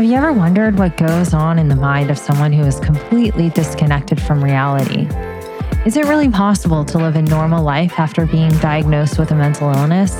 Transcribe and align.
Have 0.00 0.08
you 0.08 0.16
ever 0.16 0.32
wondered 0.32 0.78
what 0.78 0.96
goes 0.96 1.34
on 1.34 1.58
in 1.58 1.68
the 1.68 1.76
mind 1.76 2.10
of 2.10 2.16
someone 2.16 2.54
who 2.54 2.62
is 2.62 2.80
completely 2.80 3.50
disconnected 3.50 4.18
from 4.18 4.42
reality? 4.42 5.06
Is 5.84 5.98
it 5.98 6.06
really 6.06 6.30
possible 6.30 6.86
to 6.86 6.96
live 6.96 7.16
a 7.16 7.20
normal 7.20 7.62
life 7.62 7.98
after 7.98 8.24
being 8.24 8.48
diagnosed 8.60 9.18
with 9.18 9.30
a 9.30 9.34
mental 9.34 9.70
illness? 9.70 10.14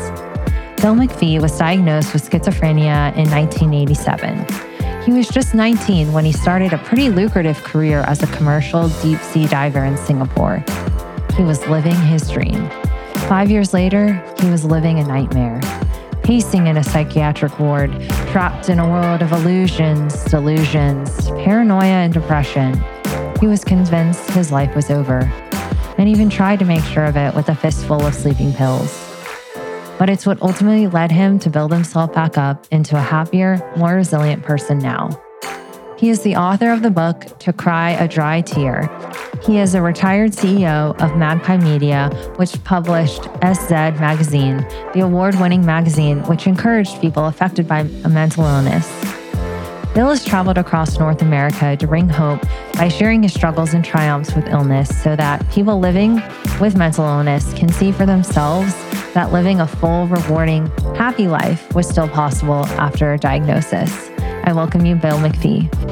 Bill 0.82 0.94
MacPhee 0.94 1.40
was 1.40 1.56
diagnosed 1.56 2.12
with 2.12 2.28
schizophrenia 2.28 3.16
in 3.16 3.30
1987. 3.30 5.02
He 5.06 5.12
was 5.12 5.28
just 5.28 5.54
19 5.54 6.12
when 6.12 6.26
he 6.26 6.32
started 6.32 6.74
a 6.74 6.78
pretty 6.84 7.08
lucrative 7.08 7.64
career 7.64 8.00
as 8.00 8.22
a 8.22 8.26
commercial 8.26 8.90
deep 9.00 9.18
sea 9.20 9.46
diver 9.46 9.82
in 9.82 9.96
Singapore. 9.96 10.62
He 11.38 11.42
was 11.42 11.66
living 11.68 11.96
his 11.96 12.30
dream. 12.30 12.68
Five 13.30 13.50
years 13.50 13.72
later, 13.72 14.22
he 14.40 14.50
was 14.50 14.62
living 14.62 14.98
a 14.98 15.04
nightmare 15.04 15.62
pacing 16.22 16.66
in 16.66 16.76
a 16.76 16.84
psychiatric 16.84 17.58
ward, 17.58 17.90
trapped 18.28 18.68
in 18.68 18.78
a 18.78 18.88
world 18.88 19.22
of 19.22 19.32
illusions, 19.32 20.24
delusions, 20.24 21.28
paranoia, 21.44 22.04
and 22.04 22.12
depression. 22.12 22.82
He 23.40 23.46
was 23.46 23.64
convinced 23.64 24.30
his 24.30 24.52
life 24.52 24.74
was 24.76 24.90
over 24.90 25.20
and 25.98 26.08
even 26.08 26.30
tried 26.30 26.58
to 26.58 26.64
make 26.64 26.84
sure 26.84 27.04
of 27.04 27.16
it 27.16 27.34
with 27.34 27.48
a 27.48 27.54
fistful 27.54 28.04
of 28.06 28.14
sleeping 28.14 28.52
pills. 28.52 29.06
But 29.98 30.08
it's 30.08 30.24
what 30.24 30.40
ultimately 30.40 30.86
led 30.86 31.12
him 31.12 31.38
to 31.40 31.50
build 31.50 31.72
himself 31.72 32.12
back 32.14 32.38
up 32.38 32.66
into 32.70 32.96
a 32.96 33.00
happier, 33.02 33.60
more 33.76 33.96
resilient 33.96 34.42
person 34.42 34.78
now. 34.78 35.10
He 36.00 36.08
is 36.08 36.22
the 36.22 36.34
author 36.34 36.70
of 36.70 36.80
the 36.80 36.90
book 36.90 37.26
To 37.40 37.52
Cry 37.52 37.90
a 37.90 38.08
Dry 38.08 38.40
Tear. 38.40 38.88
He 39.44 39.58
is 39.58 39.74
a 39.74 39.82
retired 39.82 40.32
CEO 40.32 40.98
of 40.98 41.14
Magpie 41.18 41.58
Media, 41.58 42.08
which 42.36 42.64
published 42.64 43.24
SZ 43.44 43.70
Magazine, 44.00 44.66
the 44.94 45.00
award 45.00 45.34
winning 45.34 45.62
magazine 45.66 46.22
which 46.22 46.46
encouraged 46.46 47.02
people 47.02 47.26
affected 47.26 47.68
by 47.68 47.80
a 47.80 48.08
mental 48.08 48.46
illness. 48.46 48.88
Bill 49.92 50.08
has 50.08 50.24
traveled 50.24 50.56
across 50.56 50.98
North 50.98 51.20
America 51.20 51.76
to 51.76 51.86
bring 51.86 52.08
hope 52.08 52.40
by 52.76 52.88
sharing 52.88 53.22
his 53.22 53.34
struggles 53.34 53.74
and 53.74 53.84
triumphs 53.84 54.34
with 54.34 54.48
illness 54.48 54.88
so 55.02 55.14
that 55.16 55.46
people 55.50 55.80
living 55.80 56.22
with 56.62 56.78
mental 56.78 57.04
illness 57.04 57.52
can 57.52 57.68
see 57.68 57.92
for 57.92 58.06
themselves 58.06 58.72
that 59.12 59.32
living 59.32 59.60
a 59.60 59.66
full, 59.66 60.06
rewarding, 60.06 60.68
happy 60.96 61.28
life 61.28 61.70
was 61.74 61.86
still 61.86 62.08
possible 62.08 62.64
after 62.78 63.12
a 63.12 63.18
diagnosis. 63.18 64.08
I 64.44 64.52
welcome 64.52 64.86
you, 64.86 64.96
Bill 64.96 65.18
MacPhee. 65.18 65.89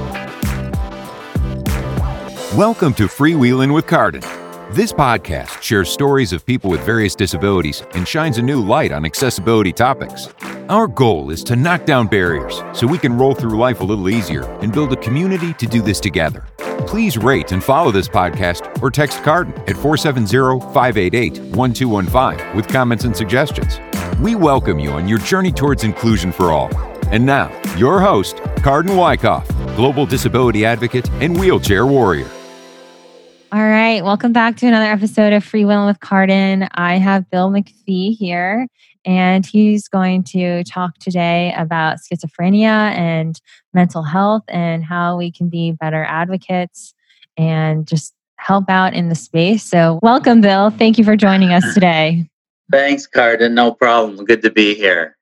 Welcome 2.56 2.94
to 2.94 3.08
Freewheeling 3.08 3.74
with 3.74 3.86
Carden. 3.86 4.22
This 4.70 4.90
podcast 4.90 5.60
shares 5.60 5.90
stories 5.90 6.32
of 6.32 6.46
people 6.46 6.70
with 6.70 6.80
various 6.80 7.14
disabilities 7.14 7.82
and 7.92 8.08
shines 8.08 8.38
a 8.38 8.42
new 8.42 8.58
light 8.58 8.90
on 8.90 9.04
accessibility 9.04 9.70
topics. 9.70 10.28
Our 10.70 10.86
goal 10.86 11.28
is 11.28 11.44
to 11.44 11.56
knock 11.56 11.84
down 11.84 12.06
barriers 12.06 12.62
so 12.72 12.86
we 12.86 12.96
can 12.96 13.18
roll 13.18 13.34
through 13.34 13.58
life 13.58 13.82
a 13.82 13.84
little 13.84 14.08
easier 14.08 14.44
and 14.60 14.72
build 14.72 14.94
a 14.94 14.96
community 14.96 15.52
to 15.52 15.66
do 15.66 15.82
this 15.82 16.00
together. 16.00 16.46
Please 16.86 17.18
rate 17.18 17.52
and 17.52 17.62
follow 17.62 17.90
this 17.90 18.08
podcast 18.08 18.82
or 18.82 18.90
text 18.90 19.22
Carden 19.22 19.52
at 19.68 19.76
470 19.76 20.72
588 20.72 21.38
1215 21.54 22.56
with 22.56 22.66
comments 22.66 23.04
and 23.04 23.14
suggestions. 23.14 23.78
We 24.20 24.36
welcome 24.36 24.78
you 24.78 24.92
on 24.92 25.06
your 25.06 25.18
journey 25.18 25.52
towards 25.52 25.84
inclusion 25.84 26.32
for 26.32 26.50
all. 26.50 26.74
And 27.08 27.26
now, 27.26 27.52
your 27.76 28.00
host, 28.00 28.38
Carden 28.62 28.96
Wyckoff, 28.96 29.46
global 29.76 30.06
disability 30.06 30.64
advocate 30.64 31.10
and 31.20 31.38
wheelchair 31.38 31.86
warrior. 31.86 32.30
All 33.50 33.66
right, 33.66 34.04
welcome 34.04 34.34
back 34.34 34.58
to 34.58 34.66
another 34.66 34.90
episode 34.90 35.32
of 35.32 35.42
Freewheeling 35.42 35.86
with 35.86 36.00
Carden. 36.00 36.68
I 36.72 36.96
have 36.96 37.30
Bill 37.30 37.48
MacPhee 37.48 38.14
here, 38.14 38.66
and 39.06 39.46
he's 39.46 39.88
going 39.88 40.24
to 40.24 40.62
talk 40.64 40.98
today 40.98 41.54
about 41.56 41.96
schizophrenia 41.96 42.66
and 42.66 43.40
mental 43.72 44.02
health 44.02 44.42
and 44.48 44.84
how 44.84 45.16
we 45.16 45.32
can 45.32 45.48
be 45.48 45.72
better 45.72 46.04
advocates 46.04 46.92
and 47.38 47.86
just 47.86 48.12
help 48.36 48.68
out 48.68 48.92
in 48.92 49.08
the 49.08 49.14
space. 49.14 49.64
So, 49.64 49.98
welcome, 50.02 50.42
Bill. 50.42 50.68
Thank 50.68 50.98
you 50.98 51.04
for 51.04 51.16
joining 51.16 51.50
us 51.50 51.72
today. 51.72 52.28
Thanks, 52.70 53.06
Carden. 53.06 53.54
No 53.54 53.72
problem. 53.72 54.26
Good 54.26 54.42
to 54.42 54.50
be 54.50 54.74
here. 54.74 55.16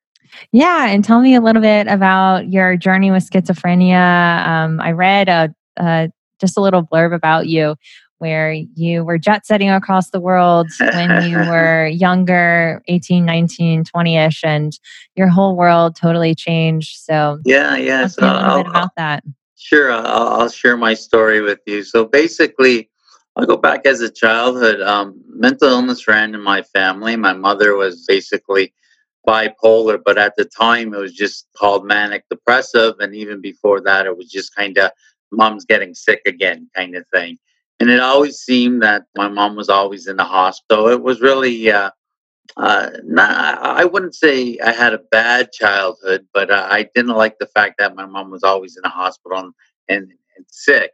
Yeah, 0.50 0.88
and 0.88 1.04
tell 1.04 1.20
me 1.20 1.36
a 1.36 1.40
little 1.40 1.62
bit 1.62 1.86
about 1.86 2.50
your 2.50 2.76
journey 2.76 3.12
with 3.12 3.30
schizophrenia. 3.30 4.44
Um, 4.44 4.80
I 4.80 4.90
read 4.90 5.28
a, 5.28 5.54
a, 5.76 6.10
just 6.40 6.58
a 6.58 6.60
little 6.60 6.82
blurb 6.82 7.14
about 7.14 7.46
you 7.46 7.76
where 8.18 8.52
you 8.52 9.04
were 9.04 9.18
jet 9.18 9.46
setting 9.46 9.70
across 9.70 10.10
the 10.10 10.20
world 10.20 10.68
when 10.80 11.28
you 11.28 11.36
were 11.36 11.86
younger 11.86 12.82
18 12.88 13.24
19 13.24 13.84
20ish 13.84 14.40
and 14.44 14.78
your 15.14 15.28
whole 15.28 15.56
world 15.56 15.96
totally 15.96 16.34
changed 16.34 16.98
so 16.98 17.38
yeah 17.44 17.76
yeah 17.76 18.06
so 18.06 18.22
a 18.22 18.26
little 18.26 18.40
I'll, 18.40 18.56
bit 18.62 18.70
about 18.70 18.90
that 18.96 19.24
sure 19.56 19.92
I'll, 19.92 20.40
I'll, 20.40 20.48
share 20.48 20.76
my 20.76 20.94
story 20.94 21.40
with 21.40 21.60
you 21.66 21.82
so 21.82 22.04
basically 22.04 22.90
i'll 23.36 23.46
go 23.46 23.56
back 23.56 23.86
as 23.86 24.00
a 24.00 24.10
childhood 24.10 24.80
um, 24.80 25.20
mental 25.28 25.68
illness 25.68 26.06
ran 26.08 26.34
in 26.34 26.40
my 26.40 26.62
family 26.62 27.16
my 27.16 27.32
mother 27.32 27.76
was 27.76 28.04
basically 28.06 28.72
bipolar, 29.26 30.00
but 30.02 30.16
at 30.16 30.36
the 30.36 30.44
time 30.44 30.94
it 30.94 30.98
was 30.98 31.12
just 31.12 31.46
called 31.56 31.84
manic 31.84 32.24
depressive. 32.30 32.94
And 33.00 33.14
even 33.14 33.40
before 33.40 33.80
that, 33.82 34.06
it 34.06 34.16
was 34.16 34.30
just 34.30 34.54
kind 34.54 34.78
of 34.78 34.92
mom's 35.32 35.64
getting 35.64 35.94
sick 35.94 36.22
again 36.26 36.70
kind 36.74 36.94
of 36.94 37.04
thing. 37.12 37.38
And 37.80 37.90
it 37.90 38.00
always 38.00 38.38
seemed 38.38 38.82
that 38.82 39.04
my 39.16 39.28
mom 39.28 39.56
was 39.56 39.68
always 39.68 40.06
in 40.06 40.16
the 40.16 40.24
hospital. 40.24 40.88
It 40.88 41.02
was 41.02 41.20
really, 41.20 41.70
uh, 41.70 41.90
uh, 42.56 42.90
not, 43.04 43.58
I 43.62 43.84
wouldn't 43.84 44.14
say 44.14 44.58
I 44.64 44.72
had 44.72 44.94
a 44.94 45.00
bad 45.10 45.52
childhood, 45.52 46.26
but 46.32 46.50
uh, 46.50 46.66
I 46.70 46.88
didn't 46.94 47.16
like 47.16 47.38
the 47.38 47.48
fact 47.48 47.74
that 47.78 47.94
my 47.94 48.06
mom 48.06 48.30
was 48.30 48.42
always 48.42 48.76
in 48.76 48.82
the 48.82 48.88
hospital 48.88 49.38
and, 49.38 49.52
and, 49.88 50.12
and 50.36 50.46
sick. 50.48 50.92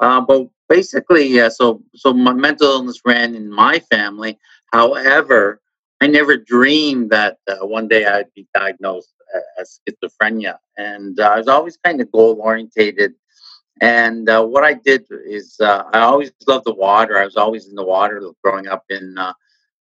Uh, 0.00 0.20
but 0.20 0.48
basically, 0.68 1.26
yeah, 1.26 1.48
so 1.48 1.82
so 1.94 2.12
my 2.12 2.32
mental 2.32 2.68
illness 2.68 3.00
ran 3.04 3.34
in 3.34 3.48
my 3.48 3.78
family. 3.90 4.38
However, 4.72 5.60
I 6.00 6.08
never 6.08 6.36
dreamed 6.36 7.10
that 7.10 7.38
uh, 7.46 7.64
one 7.66 7.86
day 7.86 8.04
I'd 8.06 8.32
be 8.34 8.46
diagnosed 8.54 9.14
as 9.60 9.80
schizophrenia. 9.88 10.56
And 10.76 11.18
uh, 11.18 11.30
I 11.30 11.38
was 11.38 11.48
always 11.48 11.76
kind 11.76 12.00
of 12.00 12.10
goal 12.12 12.38
orientated. 12.40 13.14
And 13.80 14.28
uh, 14.28 14.44
what 14.44 14.64
I 14.64 14.74
did 14.74 15.04
is 15.10 15.56
uh, 15.60 15.84
I 15.92 16.00
always 16.00 16.32
loved 16.46 16.66
the 16.66 16.74
water. 16.74 17.18
I 17.18 17.24
was 17.24 17.36
always 17.36 17.68
in 17.68 17.74
the 17.74 17.84
water 17.84 18.22
growing 18.42 18.68
up 18.68 18.84
in 18.88 19.18
uh, 19.18 19.32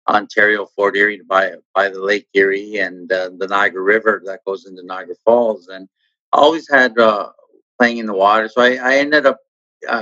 Ontario, 0.08 0.66
Fort 0.76 0.96
Erie, 0.96 1.20
by, 1.26 1.54
by 1.74 1.88
the 1.88 2.00
Lake 2.00 2.28
Erie 2.34 2.78
and 2.78 3.10
uh, 3.12 3.30
the 3.36 3.48
Niagara 3.48 3.82
River 3.82 4.22
that 4.26 4.44
goes 4.46 4.66
into 4.66 4.84
Niagara 4.84 5.16
Falls. 5.24 5.68
And 5.68 5.88
I 6.32 6.38
always 6.38 6.68
had 6.70 6.94
playing 7.78 7.98
in 7.98 8.06
the 8.06 8.14
water. 8.14 8.48
So 8.48 8.62
I, 8.62 8.74
I 8.76 8.96
ended 8.96 9.26
up 9.26 9.38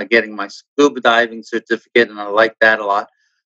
getting 0.09 0.35
my 0.35 0.47
scuba 0.47 0.99
diving 1.01 1.41
certificate, 1.41 2.09
and 2.09 2.19
I 2.19 2.27
liked 2.27 2.57
that 2.61 2.79
a 2.79 2.85
lot. 2.85 3.07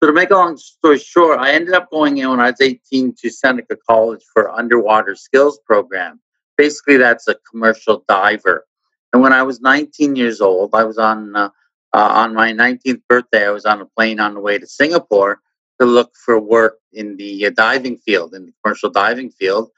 So 0.02 0.08
to 0.08 0.14
make 0.14 0.32
a 0.32 0.36
long 0.36 0.58
story 0.58 0.98
short, 0.98 1.40
I 1.40 1.52
ended 1.54 1.76
up 1.76 1.92
going 1.92 2.18
in 2.18 2.30
when 2.30 2.40
I 2.40 2.50
was 2.50 2.60
18 2.60 3.16
to 3.22 3.30
Seneca 3.30 3.78
College 3.88 4.24
for 4.34 4.50
underwater 4.50 5.16
skills 5.16 5.60
program. 5.66 6.20
Basically, 6.58 6.98
that's 6.98 7.28
a 7.28 7.36
commercial 7.50 8.04
diver. 8.08 8.66
And 9.14 9.22
when 9.22 9.34
I 9.34 9.44
was 9.44 9.62
19 9.62 10.16
years 10.16 10.42
old, 10.42 10.74
I 10.74 10.84
was 10.84 10.98
on 10.98 11.36
uh, 11.36 11.50
uh, 11.94 12.12
on 12.14 12.34
my 12.34 12.54
19th 12.54 13.02
birthday. 13.10 13.46
I 13.46 13.52
was 13.52 13.66
on 13.66 13.82
a 13.82 13.86
plane 13.86 14.20
on 14.20 14.34
the 14.34 14.40
way 14.40 14.58
to 14.58 14.68
Singapore 14.68 15.42
to 15.80 15.86
look 15.86 16.12
for 16.16 16.40
work 16.40 16.78
in 16.94 17.18
the 17.18 17.48
uh, 17.48 17.50
diving 17.50 17.98
field, 17.98 18.34
in 18.34 18.46
the 18.46 18.54
commercial 18.64 18.90
diving 18.90 19.32
field. 19.32 19.70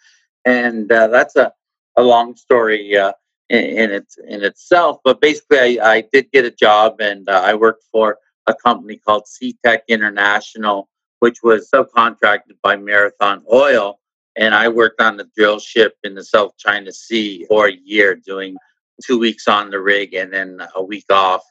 And 0.45 0.91
uh, 0.91 1.07
that's 1.07 1.35
a, 1.35 1.53
a 1.95 2.03
long 2.03 2.35
story 2.35 2.97
uh, 2.97 3.13
in, 3.49 3.63
in, 3.63 3.91
it, 3.91 4.13
in 4.27 4.43
itself. 4.43 4.99
But 5.03 5.21
basically, 5.21 5.79
I, 5.79 5.93
I 5.93 6.03
did 6.11 6.31
get 6.31 6.45
a 6.45 6.51
job, 6.51 6.99
and 6.99 7.27
uh, 7.27 7.41
I 7.43 7.53
worked 7.55 7.85
for 7.91 8.17
a 8.47 8.53
company 8.53 8.97
called 8.97 9.23
SeaTech 9.25 9.79
International, 9.87 10.89
which 11.19 11.37
was 11.41 11.69
subcontracted 11.73 12.57
by 12.61 12.75
Marathon 12.75 13.43
Oil. 13.51 13.99
And 14.35 14.53
I 14.53 14.67
worked 14.67 14.99
on 14.99 15.17
the 15.17 15.29
drill 15.37 15.59
ship 15.59 15.95
in 16.03 16.15
the 16.15 16.23
South 16.23 16.57
China 16.57 16.91
Sea 16.91 17.45
for 17.47 17.67
a 17.67 17.77
year, 17.85 18.15
doing 18.15 18.57
two 19.05 19.19
weeks 19.19 19.47
on 19.47 19.69
the 19.69 19.79
rig 19.79 20.13
and 20.13 20.31
then 20.31 20.59
a 20.75 20.83
week 20.83 21.05
off 21.11 21.43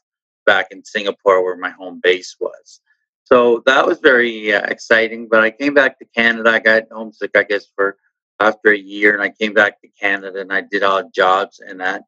back 0.46 0.68
in 0.70 0.84
Singapore, 0.84 1.44
where 1.44 1.56
my 1.56 1.70
home 1.70 2.00
base 2.02 2.36
was. 2.40 2.80
So 3.24 3.62
that 3.66 3.86
was 3.86 3.98
very 4.00 4.52
uh, 4.52 4.62
exciting. 4.64 5.28
But 5.30 5.42
I 5.42 5.50
came 5.50 5.74
back 5.74 5.98
to 5.98 6.04
Canada. 6.16 6.50
I 6.50 6.58
got 6.58 6.84
homesick, 6.90 7.30
I 7.36 7.44
guess, 7.44 7.66
for 7.74 7.96
after 8.40 8.72
a 8.72 8.78
year, 8.78 9.14
and 9.14 9.22
I 9.22 9.30
came 9.30 9.54
back 9.54 9.80
to 9.80 9.88
Canada 9.88 10.40
and 10.40 10.52
I 10.52 10.62
did 10.62 10.82
odd 10.82 11.14
jobs 11.14 11.60
and 11.60 11.80
that. 11.80 12.02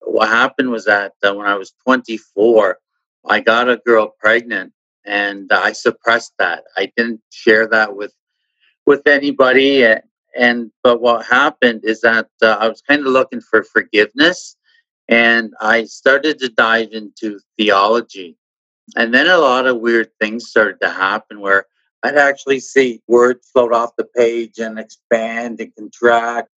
What 0.00 0.28
happened 0.28 0.70
was 0.70 0.86
that 0.86 1.12
uh, 1.22 1.34
when 1.34 1.46
I 1.46 1.56
was 1.56 1.74
24, 1.84 2.78
I 3.28 3.40
got 3.40 3.68
a 3.68 3.76
girl 3.76 4.14
pregnant 4.18 4.72
and 5.04 5.50
I 5.52 5.72
suppressed 5.72 6.32
that. 6.38 6.64
I 6.76 6.90
didn't 6.96 7.20
share 7.30 7.66
that 7.68 7.96
with 7.96 8.14
with 8.86 9.06
anybody 9.06 9.84
and, 9.84 10.02
and 10.34 10.70
but 10.82 11.00
what 11.00 11.26
happened 11.26 11.82
is 11.84 12.00
that 12.00 12.28
uh, 12.42 12.56
I 12.58 12.68
was 12.68 12.80
kind 12.80 13.06
of 13.06 13.12
looking 13.12 13.40
for 13.40 13.62
forgiveness 13.62 14.56
and 15.10 15.52
I 15.60 15.84
started 15.84 16.38
to 16.38 16.48
dive 16.48 16.92
into 16.92 17.40
theology. 17.58 18.36
And 18.96 19.12
then 19.12 19.26
a 19.26 19.38
lot 19.38 19.66
of 19.66 19.80
weird 19.80 20.10
things 20.20 20.48
started 20.48 20.80
to 20.80 20.90
happen 20.90 21.40
where 21.40 21.66
I'd 22.02 22.16
actually 22.16 22.60
see 22.60 23.02
words 23.08 23.48
float 23.52 23.72
off 23.72 23.96
the 23.96 24.04
page 24.04 24.58
and 24.58 24.78
expand 24.78 25.60
and 25.60 25.74
contract. 25.74 26.48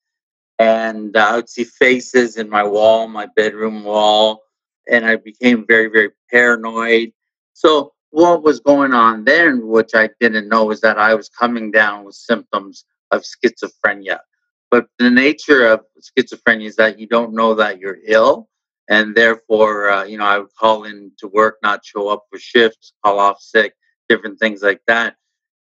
and 0.59 1.17
I 1.17 1.35
would 1.35 1.49
see 1.49 1.63
faces 1.63 2.37
in 2.37 2.49
my 2.49 2.63
wall, 2.63 3.07
my 3.07 3.27
bedroom 3.35 3.83
wall, 3.83 4.43
and 4.87 5.05
I 5.05 5.15
became 5.15 5.65
very, 5.67 5.87
very 5.87 6.11
paranoid. 6.31 7.11
So 7.53 7.93
what 8.11 8.43
was 8.43 8.59
going 8.59 8.93
on 8.93 9.25
then, 9.25 9.67
which 9.67 9.95
I 9.95 10.09
didn't 10.19 10.47
know, 10.47 10.65
was 10.65 10.81
that 10.81 10.99
I 10.99 11.15
was 11.15 11.27
coming 11.29 11.71
down 11.71 12.05
with 12.05 12.15
symptoms 12.15 12.85
of 13.11 13.23
schizophrenia. 13.23 14.19
But 14.73 14.87
the 14.97 15.11
nature 15.11 15.67
of 15.67 15.81
schizophrenia 16.01 16.65
is 16.65 16.77
that 16.77 16.97
you 16.97 17.05
don't 17.05 17.35
know 17.35 17.53
that 17.53 17.77
you're 17.77 17.99
ill, 18.07 18.49
and 18.89 19.13
therefore, 19.13 19.91
uh, 19.91 20.03
you 20.05 20.17
know, 20.17 20.25
I 20.25 20.39
would 20.39 20.55
call 20.59 20.85
in 20.85 21.11
to 21.19 21.27
work, 21.27 21.57
not 21.61 21.85
show 21.85 22.07
up 22.07 22.23
for 22.31 22.39
shifts, 22.39 22.91
call 23.05 23.19
off 23.19 23.39
sick, 23.39 23.75
different 24.09 24.39
things 24.39 24.63
like 24.63 24.81
that. 24.87 25.15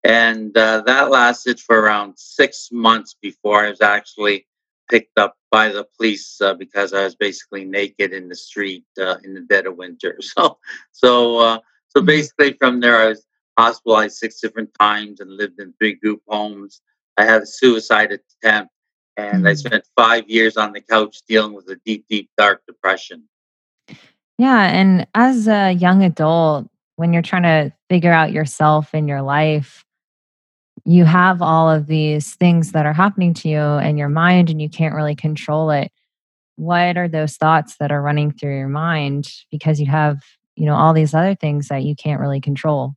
And 0.03 0.59
uh, 0.59 0.83
that 0.87 1.13
lasted 1.13 1.61
for 1.61 1.79
around 1.79 2.19
six 2.19 2.71
months 2.73 3.15
before 3.23 3.65
I 3.65 3.71
was 3.71 3.81
actually 3.81 4.49
picked 4.91 5.17
up 5.21 5.37
by 5.53 5.69
the 5.69 5.87
police 5.97 6.41
uh, 6.41 6.55
because 6.55 6.93
I 6.93 7.05
was 7.05 7.15
basically 7.15 7.65
naked 7.65 8.13
in 8.13 8.29
the 8.29 8.35
street 8.35 8.87
uh, 9.01 9.19
in 9.23 9.35
the 9.35 9.43
dead 9.43 9.67
of 9.67 9.77
winter. 9.77 10.19
So, 10.21 10.59
so, 10.91 11.39
uh, 11.39 11.59
so 11.91 12.01
mm-hmm. 12.01 12.07
basically, 12.07 12.55
from 12.55 12.81
there, 12.81 12.99
I 13.03 13.07
was 13.11 13.25
hospitalized 13.57 14.17
six 14.17 14.41
different 14.41 14.71
times 14.81 15.21
and 15.21 15.31
lived 15.31 15.61
in 15.61 15.75
three 15.79 15.95
group 15.95 16.23
homes. 16.27 16.81
I 17.17 17.25
had 17.25 17.43
a 17.43 17.47
suicide 17.47 18.11
attempt, 18.11 18.73
and 19.17 19.39
mm-hmm. 19.39 19.47
I 19.47 19.55
spent 19.55 19.85
five 19.97 20.29
years 20.29 20.57
on 20.57 20.73
the 20.73 20.81
couch 20.81 21.23
dealing 21.29 21.55
with 21.55 21.69
a 21.69 21.77
deep, 21.85 22.07
deep, 22.09 22.31
dark 22.37 22.63
depression. 22.67 23.25
Yeah, 24.39 24.67
and 24.67 25.07
as 25.15 25.49
a 25.49 25.73
young 25.73 26.03
adult, 26.03 26.69
when 26.97 27.13
you're 27.13 27.23
trying 27.23 27.45
to 27.45 27.73
figure 27.89 28.13
out 28.13 28.33
yourself 28.33 28.95
in 28.95 29.09
your 29.09 29.23
life, 29.23 29.85
you 30.85 31.05
have 31.05 31.43
all 31.43 31.71
of 31.71 31.87
these 31.87 32.35
things 32.35 32.73
that 32.73 32.87
are 32.87 32.93
happening 32.93 33.35
to 33.35 33.49
you 33.49 33.61
in 33.61 33.97
your 33.97 34.09
mind 34.09 34.51
and 34.51 34.63
you 34.63 34.69
can't 34.69 34.95
really 34.95 35.17
control 35.17 35.71
it 35.71 35.91
what 36.57 36.97
are 36.97 37.09
those 37.09 37.37
thoughts 37.37 37.77
that 37.77 37.93
are 37.93 38.01
running 38.01 38.33
through 38.33 38.57
your 38.57 38.69
mind 38.69 39.31
because 39.51 39.79
you 39.79 39.87
have 39.87 40.23
you 40.55 40.65
know 40.65 40.75
all 40.75 40.95
these 40.95 41.15
other 41.15 41.35
things 41.35 41.69
that 41.69 41.83
you 41.83 41.95
can't 41.95 42.21
really 42.21 42.41
control 42.41 42.95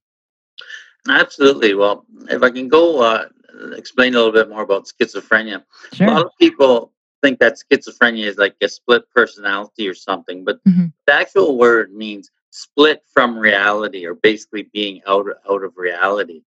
absolutely 1.10 1.74
well 1.74 2.06
if 2.30 2.42
i 2.42 2.50
can 2.50 2.68
go 2.68 3.02
uh, 3.02 3.26
explain 3.74 4.14
a 4.14 4.18
little 4.18 4.32
bit 4.32 4.50
more 4.50 4.64
about 4.64 4.88
schizophrenia 4.88 5.64
sure. 5.94 6.08
a 6.08 6.12
lot 6.12 6.26
of 6.26 6.32
people 6.40 6.92
think 7.22 7.40
that 7.40 7.58
schizophrenia 7.58 8.26
is 8.26 8.38
like 8.38 8.56
a 8.62 8.70
split 8.70 9.04
personality 9.14 9.88
or 9.88 9.94
something 9.94 10.44
but 10.44 10.64
mm-hmm. 10.64 10.88
the 11.06 11.14
actual 11.14 11.58
word 11.58 11.94
means 11.94 12.32
split 12.52 13.04
from 13.14 13.38
reality 13.38 14.06
or 14.06 14.16
basically 14.16 14.64
being 14.74 15.02
out, 15.08 15.28
out 15.50 15.64
of 15.64 15.78
reality 15.78 16.42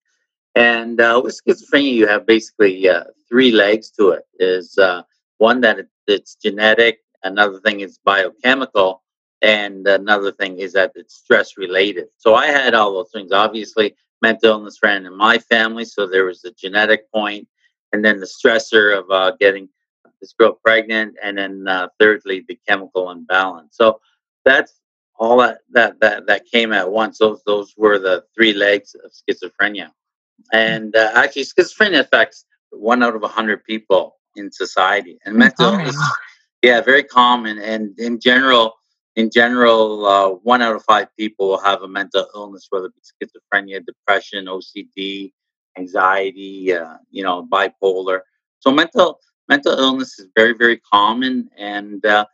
and 0.54 1.00
uh, 1.00 1.20
with 1.22 1.40
schizophrenia, 1.42 1.92
you 1.92 2.06
have 2.06 2.26
basically 2.26 2.88
uh, 2.88 3.04
three 3.28 3.52
legs 3.52 3.90
to 3.92 4.10
it. 4.10 4.24
Is 4.38 4.76
uh, 4.78 5.02
one 5.38 5.60
that 5.62 5.78
it, 5.78 5.88
it's 6.06 6.34
genetic, 6.34 7.00
another 7.22 7.58
thing 7.60 7.80
is 7.80 7.98
biochemical, 8.04 9.02
and 9.40 9.86
another 9.86 10.30
thing 10.30 10.58
is 10.58 10.74
that 10.74 10.92
it's 10.94 11.14
stress 11.14 11.56
related. 11.56 12.08
So 12.18 12.34
I 12.34 12.46
had 12.46 12.74
all 12.74 12.92
those 12.92 13.10
things. 13.12 13.32
Obviously, 13.32 13.94
mental 14.22 14.50
illness 14.50 14.78
ran 14.82 15.04
in 15.04 15.16
my 15.16 15.38
family, 15.38 15.84
so 15.84 16.06
there 16.06 16.24
was 16.24 16.40
the 16.40 16.52
genetic 16.52 17.10
point, 17.12 17.48
and 17.92 18.04
then 18.04 18.20
the 18.20 18.26
stressor 18.26 18.98
of 18.98 19.10
uh, 19.10 19.32
getting 19.38 19.68
this 20.20 20.32
girl 20.38 20.58
pregnant, 20.64 21.16
and 21.22 21.36
then 21.36 21.66
uh, 21.68 21.88
thirdly 21.98 22.44
the 22.48 22.58
chemical 22.66 23.10
imbalance. 23.10 23.76
So 23.76 24.00
that's 24.44 24.72
all 25.18 25.38
that 25.38 25.58
that 25.70 26.00
that 26.00 26.26
that 26.26 26.46
came 26.46 26.72
at 26.72 26.90
once. 26.90 27.18
Those 27.18 27.42
those 27.44 27.74
were 27.76 27.98
the 27.98 28.24
three 28.34 28.54
legs 28.54 28.94
of 29.04 29.12
schizophrenia. 29.12 29.90
And 30.52 30.96
uh, 30.96 31.10
actually, 31.14 31.44
schizophrenia 31.44 32.00
affects 32.00 32.44
one 32.70 33.02
out 33.02 33.14
of 33.14 33.22
a 33.22 33.28
hundred 33.28 33.64
people 33.64 34.16
in 34.36 34.50
society, 34.50 35.18
and 35.24 35.36
mental 35.36 35.66
illness, 35.66 35.96
yeah, 36.62 36.80
very 36.80 37.04
common. 37.04 37.58
And 37.58 37.98
in 37.98 38.18
general, 38.18 38.74
in 39.16 39.30
general, 39.30 40.06
uh, 40.06 40.28
one 40.42 40.62
out 40.62 40.74
of 40.74 40.84
five 40.84 41.08
people 41.18 41.48
will 41.48 41.60
have 41.60 41.82
a 41.82 41.88
mental 41.88 42.26
illness, 42.34 42.66
whether 42.70 42.86
it 42.86 42.92
be 42.94 43.26
schizophrenia, 43.26 43.84
depression, 43.84 44.46
OCD, 44.46 45.32
anxiety, 45.76 46.72
uh, 46.72 46.96
you 47.10 47.22
know, 47.22 47.46
bipolar. 47.46 48.20
So 48.60 48.70
mental 48.70 49.18
mental 49.48 49.72
illness 49.72 50.18
is 50.18 50.28
very 50.34 50.54
very 50.54 50.78
common, 50.78 51.50
and 51.58 52.04
uh, 52.06 52.24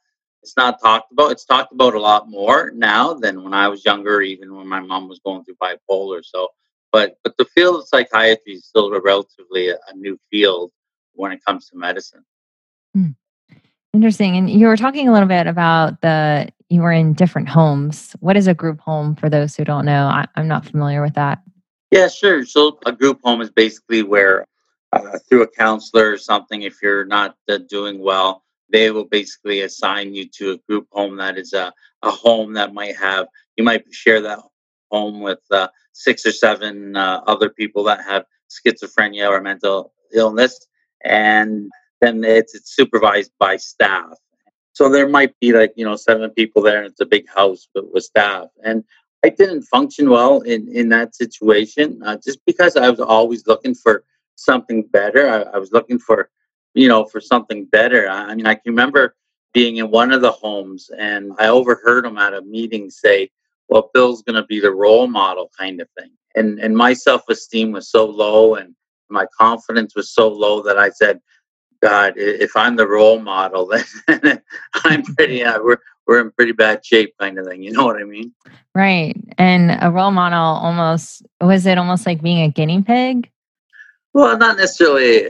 it's 0.43 0.57
not 0.57 0.81
talked 0.81 1.11
about. 1.13 1.33
It's 1.33 1.45
talked 1.45 1.73
about 1.73 1.95
a 1.95 2.01
lot 2.01 2.31
more 2.31 2.71
now 2.75 3.15
than 3.15 3.43
when 3.43 3.55
I 3.55 3.69
was 3.69 3.85
younger, 3.85 4.21
even 4.21 4.55
when 4.55 4.69
my 4.69 4.81
mom 4.81 5.09
was 5.09 5.21
going 5.25 5.45
through 5.45 5.57
bipolar. 5.57 6.25
So 6.25 6.49
but 6.93 7.17
but 7.25 7.37
the 7.39 7.45
field 7.47 7.81
of 7.81 7.89
psychiatry 7.89 8.55
is 8.55 8.67
still 8.67 8.93
a 8.93 9.01
relatively 9.01 9.69
a, 9.69 9.79
a 9.89 9.95
new 9.95 10.19
field 10.31 10.71
when 11.15 11.33
it 11.33 11.45
comes 11.45 11.69
to 11.69 11.77
medicine. 11.77 12.25
Hmm. 12.95 13.11
Interesting. 13.93 14.37
And 14.37 14.51
you 14.51 14.67
were 14.67 14.77
talking 14.77 15.09
a 15.09 15.13
little 15.13 15.29
bit 15.29 15.47
about 15.47 16.01
the 16.03 16.49
you 16.69 16.83
were 16.83 16.93
in 16.93 17.15
different 17.15 17.49
homes. 17.49 18.15
What 18.21 18.37
is 18.37 18.47
a 18.47 18.55
group 18.55 18.81
home 18.81 19.17
for 19.17 19.31
those 19.31 19.57
who 19.57 19.65
don't 19.65 19.87
know? 19.87 20.07
I, 20.07 20.27
am 20.37 20.47
not 20.47 20.67
familiar 20.67 21.01
with 21.01 21.15
that. 21.15 21.41
Yeah, 21.91 22.09
sure. 22.09 22.45
So 22.45 22.79
a 22.85 22.93
group 22.93 23.21
home 23.25 23.41
is 23.41 23.51
basically 23.51 24.03
where 24.03 24.47
uh, 24.93 25.19
through 25.29 25.43
a 25.43 25.49
counselor 25.49 26.13
or 26.13 26.19
something, 26.19 26.63
if 26.63 26.83
you're 26.83 27.07
not 27.07 27.37
uh, 27.49 27.59
doing 27.69 28.01
well, 28.01 28.45
they 28.71 28.91
will 28.91 29.07
basically 29.07 29.63
assign 29.63 30.15
you 30.15 30.29
to 30.29 30.53
a 30.53 30.59
group 30.69 30.87
home 30.91 31.17
that 31.17 31.39
is 31.39 31.55
a, 31.55 31.73
a 32.03 32.11
home 32.11 32.53
that 32.53 32.75
might 32.75 32.97
have 32.97 33.27
you 33.57 33.65
might 33.65 33.85
share 33.93 34.21
that 34.21 34.39
home 34.91 35.21
with 35.21 35.41
uh, 35.51 35.69
six 35.93 36.25
or 36.25 36.33
seven 36.33 36.97
uh, 36.97 37.21
other 37.27 37.51
people 37.51 37.83
that 37.85 38.05
have 38.05 38.25
schizophrenia 38.51 39.29
or 39.29 39.41
mental 39.41 39.93
illness, 40.13 40.67
and 41.05 41.71
then 42.01 42.23
it's, 42.25 42.55
it's 42.55 42.75
supervised 42.75 43.33
by 43.39 43.57
staff. 43.57 44.15
So 44.73 44.89
there 44.89 45.09
might 45.09 45.35
be 45.41 45.53
like 45.53 45.73
you 45.77 45.85
know 45.85 45.97
seven 45.97 46.31
people 46.31 46.63
there, 46.63 46.79
and 46.79 46.87
it's 46.87 47.01
a 47.01 47.07
big 47.07 47.29
house 47.29 47.69
but 47.75 47.93
with 47.93 48.05
staff. 48.05 48.47
And 48.65 48.85
I 49.25 49.31
didn't 49.31 49.63
function 49.63 50.09
well 50.09 50.41
in 50.43 50.69
in 50.69 50.89
that 50.91 51.17
situation, 51.17 52.01
uh, 52.05 52.17
just 52.25 52.39
because 52.47 52.77
I 52.77 52.89
was 52.89 53.01
always 53.01 53.47
looking 53.47 53.75
for 53.75 54.05
something 54.37 54.83
better. 54.83 55.29
I, 55.29 55.43
I 55.55 55.59
was 55.59 55.73
looking 55.73 55.99
for 55.99 56.31
you 56.75 56.89
know 56.89 57.05
for 57.05 57.21
something 57.21 57.65
better. 57.65 58.09
I, 58.09 58.27
I 58.27 58.35
mean, 58.35 58.47
I 58.47 58.55
can 58.55 58.73
remember 58.73 59.17
being 59.53 59.77
in 59.77 59.91
one 59.91 60.13
of 60.13 60.21
the 60.21 60.31
homes, 60.31 60.91
and 60.97 61.33
I 61.39 61.49
overheard 61.49 62.05
them 62.05 62.19
at 62.19 62.35
a 62.35 62.43
meeting 62.43 62.91
say, 62.91 63.31
well, 63.69 63.91
Bill's 63.93 64.23
going 64.23 64.41
to 64.41 64.47
be 64.47 64.61
the 64.61 64.71
role 64.71 65.07
model 65.07 65.51
kind 65.59 65.81
of 65.81 65.89
thing. 65.99 66.11
And 66.37 66.61
and 66.61 66.77
my 66.77 66.93
self 66.93 67.23
esteem 67.29 67.73
was 67.73 67.91
so 67.91 68.07
low, 68.07 68.55
and 68.55 68.77
my 69.11 69.27
confidence 69.37 69.97
was 69.97 70.13
so 70.13 70.29
low 70.29 70.63
that 70.63 70.79
I 70.79 70.91
said, 70.91 71.21
God, 71.83 72.15
if 72.17 72.57
I'm 72.57 72.77
the 72.77 72.87
role 72.89 73.21
model, 73.21 73.67
then 74.09 74.43
I'm 74.75 75.03
pretty. 75.03 75.45
Uh, 75.45 75.61
we're 75.63 75.79
we're 76.07 76.21
in 76.21 76.31
pretty 76.33 76.53
bad 76.53 76.85
shape, 76.85 77.15
kind 77.21 77.39
of 77.39 77.47
thing. 77.47 77.63
You 77.63 77.73
know 77.73 77.85
what 77.85 78.01
I 78.01 78.05
mean? 78.05 78.33
Right. 78.75 79.17
And 79.37 79.77
a 79.81 79.91
role 79.91 80.11
model 80.11 80.39
almost 80.39 81.23
was 81.41 81.67
it 81.67 81.79
almost 81.79 82.07
like 82.07 82.23
being 82.23 82.41
a 82.43 82.49
guinea 82.49 82.83
pig? 82.83 83.31
Well, 84.15 84.37
not 84.39 84.57
necessarily. 84.57 85.29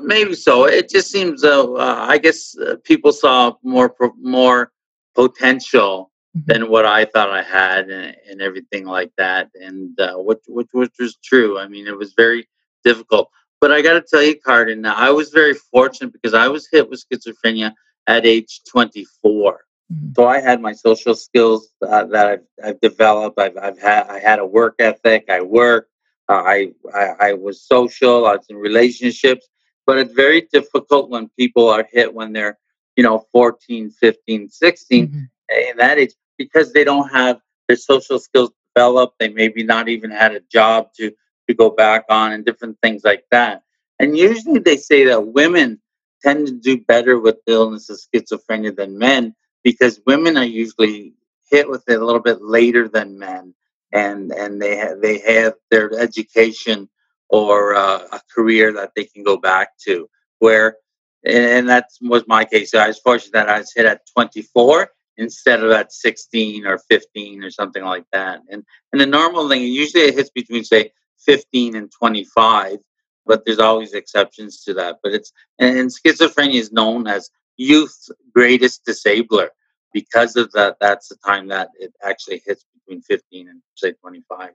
maybe 0.00 0.34
so. 0.34 0.64
It 0.64 0.88
just 0.88 1.10
seems 1.10 1.42
though. 1.42 1.76
Uh, 1.76 2.06
I 2.08 2.18
guess 2.18 2.56
uh, 2.58 2.76
people 2.84 3.12
saw 3.12 3.54
more 3.62 3.94
more 4.20 4.72
potential 5.14 6.10
Mm-hmm. 6.36 6.50
than 6.50 6.70
what 6.70 6.86
I 6.86 7.04
thought 7.04 7.28
I 7.28 7.42
had 7.42 7.90
and, 7.90 8.16
and 8.26 8.40
everything 8.40 8.86
like 8.86 9.12
that. 9.18 9.50
And 9.54 9.98
uh, 10.00 10.14
which, 10.14 10.38
which, 10.48 10.68
which 10.72 10.94
was 10.98 11.16
true. 11.22 11.58
I 11.58 11.68
mean, 11.68 11.86
it 11.86 11.98
was 11.98 12.14
very 12.14 12.48
difficult. 12.84 13.28
But 13.62 13.70
I 13.70 13.80
got 13.80 13.92
to 13.92 14.02
tell 14.02 14.24
you, 14.24 14.34
Carden, 14.40 14.84
I 14.84 15.10
was 15.10 15.30
very 15.30 15.54
fortunate 15.54 16.12
because 16.12 16.34
I 16.34 16.48
was 16.48 16.68
hit 16.72 16.90
with 16.90 17.00
schizophrenia 17.08 17.72
at 18.08 18.26
age 18.26 18.60
24. 18.68 19.60
Mm-hmm. 19.92 20.12
So 20.16 20.26
I 20.26 20.40
had 20.40 20.60
my 20.60 20.72
social 20.72 21.14
skills 21.14 21.68
uh, 21.80 22.06
that 22.06 22.26
I've, 22.26 22.40
I've, 22.64 22.80
developed. 22.80 23.38
I've, 23.38 23.56
I've, 23.56 23.78
had 23.80 24.08
I 24.08 24.18
had 24.18 24.40
a 24.40 24.44
work 24.44 24.74
ethic. 24.80 25.26
I 25.30 25.42
worked. 25.42 25.92
Uh, 26.28 26.42
I, 26.44 26.72
I 26.92 27.06
I 27.20 27.32
was 27.34 27.62
social. 27.62 28.26
I 28.26 28.32
was 28.32 28.46
in 28.48 28.56
relationships. 28.56 29.46
But 29.86 29.98
it's 29.98 30.12
very 30.12 30.48
difficult 30.52 31.08
when 31.08 31.30
people 31.38 31.68
are 31.68 31.86
hit 31.92 32.12
when 32.12 32.32
they're 32.32 32.58
you 32.96 33.04
know 33.04 33.26
14, 33.30 33.90
15, 33.90 34.48
16. 34.48 35.06
Mm-hmm. 35.06 35.70
In 35.70 35.76
that 35.76 35.98
age, 35.98 36.14
because 36.36 36.72
they 36.72 36.82
don't 36.82 37.10
have 37.10 37.40
their 37.68 37.76
social 37.76 38.18
skills 38.18 38.50
developed. 38.74 39.20
They 39.20 39.28
maybe 39.28 39.62
not 39.62 39.88
even 39.88 40.10
had 40.10 40.32
a 40.32 40.40
job 40.50 40.88
to 40.96 41.12
to 41.48 41.54
go 41.54 41.70
back 41.70 42.04
on 42.08 42.32
and 42.32 42.44
different 42.44 42.78
things 42.82 43.02
like 43.04 43.24
that. 43.30 43.62
And 43.98 44.16
usually 44.16 44.60
they 44.60 44.76
say 44.76 45.04
that 45.06 45.28
women 45.28 45.80
tend 46.22 46.46
to 46.46 46.52
do 46.52 46.78
better 46.78 47.18
with 47.18 47.36
the 47.46 47.52
illness 47.54 47.90
of 47.90 47.98
schizophrenia 47.98 48.74
than 48.74 48.98
men 48.98 49.34
because 49.64 50.00
women 50.06 50.36
are 50.36 50.44
usually 50.44 51.14
hit 51.50 51.68
with 51.68 51.84
it 51.88 52.00
a 52.00 52.04
little 52.04 52.22
bit 52.22 52.42
later 52.42 52.88
than 52.88 53.18
men 53.18 53.54
and 53.92 54.32
and 54.32 54.60
they 54.62 54.76
have 54.76 55.00
they 55.00 55.18
have 55.18 55.54
their 55.70 55.92
education 55.98 56.88
or 57.28 57.74
uh, 57.74 58.06
a 58.12 58.20
career 58.34 58.72
that 58.72 58.92
they 58.96 59.04
can 59.04 59.22
go 59.22 59.36
back 59.36 59.70
to 59.78 60.08
where 60.38 60.76
and 61.24 61.68
that 61.68 61.86
was 62.02 62.24
my 62.26 62.44
case 62.44 62.74
i 62.74 62.88
was 62.88 62.98
fortunate 62.98 63.32
that 63.32 63.48
i 63.48 63.58
was 63.58 63.72
hit 63.74 63.86
at 63.86 64.00
24 64.16 64.88
instead 65.16 65.62
of 65.62 65.70
at 65.72 65.92
16 65.92 66.66
or 66.66 66.78
15 66.90 67.44
or 67.44 67.50
something 67.50 67.84
like 67.84 68.04
that. 68.12 68.40
And 68.50 68.64
and 68.92 69.00
the 69.00 69.06
normal 69.06 69.48
thing 69.48 69.62
usually 69.62 70.04
it 70.04 70.14
hits 70.14 70.30
between 70.30 70.64
say 70.64 70.92
15 71.24 71.76
and 71.76 71.90
25. 71.90 72.78
but 73.24 73.44
there's 73.44 73.60
always 73.60 73.92
exceptions 73.92 74.62
to 74.64 74.74
that. 74.74 74.98
But 75.02 75.12
it's 75.12 75.32
and, 75.58 75.90
schizophrenia 75.90 76.54
is 76.54 76.72
known 76.72 77.06
as 77.06 77.30
youth's 77.56 78.10
greatest 78.34 78.84
disabler 78.84 79.48
because 79.92 80.36
of 80.36 80.50
that. 80.52 80.78
That's 80.80 81.08
the 81.08 81.16
time 81.24 81.48
that 81.48 81.68
it 81.78 81.92
actually 82.02 82.42
hits 82.44 82.64
between 82.74 83.02
15 83.02 83.48
and 83.48 83.62
say 83.74 83.92
25. 83.92 84.50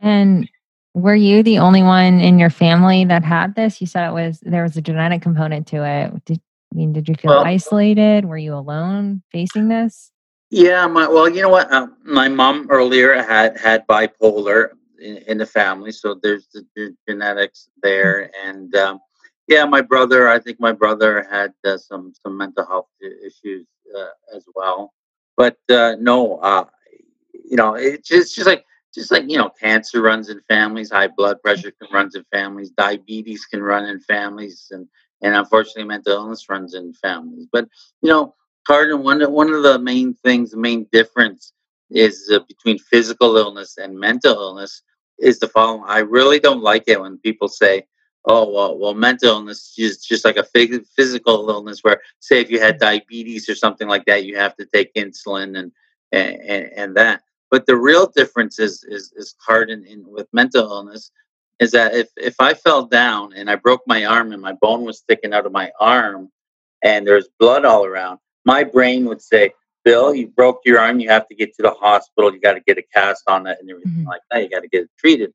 And 0.00 0.48
were 0.94 1.14
you 1.14 1.42
the 1.42 1.58
only 1.58 1.82
one 1.82 2.20
in 2.20 2.38
your 2.38 2.50
family 2.50 3.04
that 3.04 3.24
had 3.24 3.54
this? 3.54 3.80
You 3.80 3.86
said 3.86 4.08
it 4.08 4.14
was 4.14 4.40
there 4.40 4.62
was 4.62 4.76
a 4.76 4.82
genetic 4.82 5.22
component 5.22 5.66
to 5.68 5.84
it. 5.84 6.24
Did 6.24 6.40
I 6.72 6.76
mean 6.76 6.92
did 6.92 7.08
you 7.08 7.14
feel 7.14 7.32
well, 7.32 7.44
isolated? 7.44 8.24
Were 8.24 8.38
you 8.38 8.54
alone 8.54 9.22
facing 9.32 9.68
this? 9.68 10.10
Yeah, 10.50 10.86
my 10.86 11.08
well, 11.08 11.28
you 11.28 11.42
know 11.42 11.48
what? 11.48 11.70
Um, 11.72 11.96
my 12.04 12.28
mom 12.28 12.68
earlier 12.70 13.20
had 13.20 13.58
had 13.58 13.86
bipolar 13.86 14.70
in, 15.00 15.16
in, 15.28 15.38
the 15.38 15.46
family, 15.46 15.92
so 15.92 16.18
there's 16.22 16.46
the, 16.52 16.66
the 16.74 16.96
genetics 17.08 17.68
there, 17.82 18.30
and 18.44 18.74
um, 18.76 19.00
yeah, 19.48 19.64
my 19.64 19.80
brother. 19.80 20.28
I 20.28 20.38
think 20.38 20.60
my 20.60 20.72
brother 20.72 21.26
had 21.30 21.52
uh, 21.64 21.78
some 21.78 22.12
some 22.22 22.36
mental 22.36 22.66
health 22.66 22.88
issues 23.02 23.66
uh, 23.96 24.36
as 24.36 24.44
well, 24.54 24.92
but 25.36 25.58
uh, 25.70 25.96
no, 26.00 26.38
uh, 26.38 26.64
you 27.32 27.56
know, 27.56 27.74
it's 27.74 28.08
just, 28.08 28.22
it's 28.22 28.34
just 28.34 28.46
like 28.46 28.64
just 28.94 29.10
like 29.10 29.24
you 29.28 29.38
know, 29.38 29.50
cancer 29.50 30.00
runs 30.02 30.28
in 30.28 30.40
families, 30.48 30.90
high 30.90 31.08
blood 31.08 31.40
pressure 31.42 31.72
can 31.72 31.92
runs 31.92 32.14
in 32.14 32.24
families, 32.32 32.70
diabetes 32.70 33.44
can 33.44 33.62
run 33.62 33.84
in 33.84 34.00
families, 34.00 34.68
and 34.70 34.88
and 35.22 35.34
unfortunately, 35.34 35.84
mental 35.84 36.14
illness 36.14 36.48
runs 36.48 36.74
in 36.74 36.92
families. 36.94 37.46
But 37.50 37.68
you 38.02 38.10
know 38.10 38.34
Carden, 38.66 39.02
one 39.02 39.22
one 39.32 39.52
of 39.52 39.62
the 39.62 39.78
main 39.78 40.14
things, 40.14 40.50
the 40.50 40.56
main 40.56 40.86
difference 40.90 41.52
is 41.90 42.30
uh, 42.32 42.40
between 42.48 42.78
physical 42.78 43.36
illness 43.36 43.78
and 43.78 43.98
mental 43.98 44.34
illness 44.34 44.82
is 45.18 45.38
the 45.38 45.48
following. 45.48 45.84
I 45.86 45.98
really 45.98 46.40
don't 46.40 46.62
like 46.62 46.84
it 46.86 47.00
when 47.00 47.18
people 47.18 47.48
say, 47.48 47.86
"Oh, 48.24 48.50
well, 48.50 48.78
well, 48.78 48.94
mental 48.94 49.30
illness 49.30 49.74
is 49.78 50.04
just 50.04 50.24
like 50.24 50.36
a 50.36 50.44
physical 50.44 51.48
illness." 51.48 51.80
Where, 51.82 52.00
say, 52.20 52.40
if 52.40 52.50
you 52.50 52.60
had 52.60 52.78
diabetes 52.78 53.48
or 53.48 53.54
something 53.54 53.88
like 53.88 54.04
that, 54.06 54.24
you 54.24 54.36
have 54.36 54.56
to 54.56 54.66
take 54.66 54.94
insulin 54.94 55.58
and 55.58 55.72
and, 56.12 56.70
and 56.76 56.96
that. 56.96 57.22
But 57.50 57.66
the 57.66 57.76
real 57.76 58.06
difference 58.06 58.58
is 58.58 58.84
is 58.84 59.12
is 59.16 59.34
Carden 59.44 59.84
in 59.84 60.04
with 60.06 60.28
mental 60.32 60.64
illness 60.64 61.10
is 61.60 61.70
that 61.72 61.94
if 61.94 62.08
if 62.16 62.34
I 62.38 62.54
fell 62.54 62.84
down 62.84 63.32
and 63.34 63.50
I 63.50 63.56
broke 63.56 63.82
my 63.86 64.04
arm 64.04 64.32
and 64.32 64.42
my 64.42 64.52
bone 64.60 64.84
was 64.84 64.98
sticking 64.98 65.32
out 65.32 65.46
of 65.46 65.52
my 65.52 65.70
arm 65.80 66.30
and 66.82 67.06
there's 67.06 67.28
blood 67.38 67.64
all 67.64 67.84
around, 67.84 68.18
my 68.44 68.62
brain 68.64 69.06
would 69.06 69.22
say, 69.22 69.52
Bill, 69.86 70.12
you 70.12 70.26
broke 70.26 70.62
your 70.64 70.80
arm. 70.80 70.98
You 70.98 71.08
have 71.10 71.28
to 71.28 71.34
get 71.36 71.54
to 71.54 71.62
the 71.62 71.70
hospital. 71.70 72.34
You 72.34 72.40
got 72.40 72.54
to 72.54 72.60
get 72.60 72.76
a 72.76 72.82
cast 72.82 73.22
on 73.28 73.46
it 73.46 73.58
and 73.60 73.70
everything 73.70 73.92
mm-hmm. 73.92 74.08
like 74.08 74.20
that. 74.32 74.42
You 74.42 74.50
got 74.50 74.62
to 74.62 74.68
get 74.68 74.82
it 74.82 74.90
treated. 74.98 75.32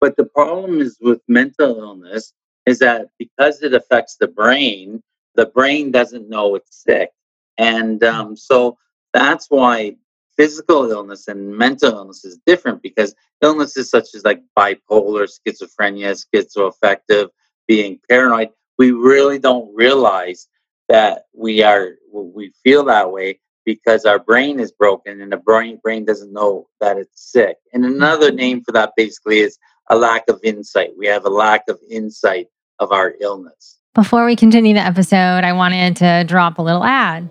But 0.00 0.16
the 0.16 0.24
problem 0.24 0.80
is 0.80 0.96
with 1.02 1.20
mental 1.28 1.78
illness 1.78 2.32
is 2.64 2.78
that 2.78 3.08
because 3.18 3.60
it 3.62 3.74
affects 3.74 4.16
the 4.16 4.26
brain, 4.26 5.02
the 5.34 5.44
brain 5.44 5.90
doesn't 5.90 6.30
know 6.30 6.54
it's 6.54 6.82
sick. 6.82 7.10
And 7.58 8.00
mm-hmm. 8.00 8.20
um, 8.20 8.36
so 8.36 8.78
that's 9.12 9.50
why 9.50 9.96
physical 10.34 10.90
illness 10.90 11.28
and 11.28 11.54
mental 11.54 11.92
illness 11.92 12.24
is 12.24 12.38
different 12.46 12.80
because 12.80 13.14
illnesses 13.42 13.90
such 13.90 14.14
as 14.14 14.24
like 14.24 14.40
bipolar, 14.58 15.28
schizophrenia, 15.28 16.18
schizoaffective, 16.24 17.28
being 17.68 18.00
paranoid, 18.08 18.48
we 18.78 18.92
really 18.92 19.38
don't 19.38 19.70
realize 19.74 20.48
that 20.88 21.24
we 21.34 21.62
are 21.62 21.96
we 22.10 22.50
feel 22.64 22.84
that 22.84 23.12
way 23.12 23.38
because 23.74 24.04
our 24.04 24.18
brain 24.18 24.58
is 24.58 24.72
broken 24.72 25.20
and 25.20 25.30
the 25.30 25.36
brain 25.36 25.78
brain 25.80 26.04
doesn't 26.04 26.32
know 26.32 26.66
that 26.80 26.98
it's 26.98 27.22
sick. 27.32 27.56
And 27.72 27.84
another 27.84 28.28
mm-hmm. 28.28 28.36
name 28.36 28.64
for 28.64 28.72
that 28.72 28.94
basically 28.96 29.38
is 29.38 29.58
a 29.90 29.96
lack 29.96 30.24
of 30.28 30.40
insight. 30.42 30.90
We 30.98 31.06
have 31.06 31.24
a 31.24 31.30
lack 31.30 31.68
of 31.68 31.78
insight 31.88 32.48
of 32.80 32.90
our 32.90 33.14
illness. 33.20 33.78
Before 33.94 34.26
we 34.26 34.34
continue 34.34 34.74
the 34.74 34.80
episode, 34.80 35.44
I 35.44 35.52
wanted 35.52 35.96
to 35.96 36.24
drop 36.26 36.58
a 36.58 36.62
little 36.62 36.82
ad. 36.82 37.30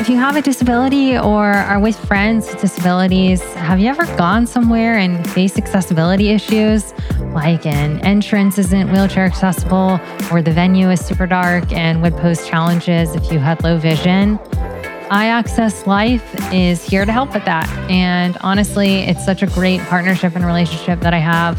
If 0.00 0.08
you 0.08 0.16
have 0.16 0.36
a 0.36 0.42
disability 0.42 1.18
or 1.18 1.52
are 1.52 1.80
with 1.80 1.98
friends 1.98 2.48
with 2.48 2.60
disabilities, 2.60 3.42
have 3.54 3.80
you 3.80 3.88
ever 3.88 4.06
gone 4.16 4.46
somewhere 4.46 4.96
and 4.96 5.28
faced 5.30 5.58
accessibility 5.58 6.28
issues? 6.28 6.94
Like 7.34 7.66
an 7.66 8.00
entrance 8.06 8.58
isn't 8.58 8.92
wheelchair 8.92 9.26
accessible, 9.26 10.00
or 10.30 10.40
the 10.40 10.52
venue 10.52 10.88
is 10.88 11.04
super 11.04 11.26
dark 11.26 11.72
and 11.72 12.00
would 12.00 12.16
pose 12.16 12.46
challenges 12.46 13.14
if 13.16 13.32
you 13.32 13.40
had 13.40 13.62
low 13.64 13.76
vision? 13.76 14.38
iAccess 15.10 15.86
Life 15.86 16.52
is 16.52 16.84
here 16.84 17.04
to 17.04 17.12
help 17.12 17.34
with 17.34 17.44
that. 17.46 17.68
And 17.90 18.36
honestly, 18.42 19.00
it's 19.00 19.24
such 19.24 19.42
a 19.42 19.46
great 19.46 19.80
partnership 19.82 20.36
and 20.36 20.44
relationship 20.46 21.00
that 21.00 21.12
I 21.12 21.18
have 21.18 21.58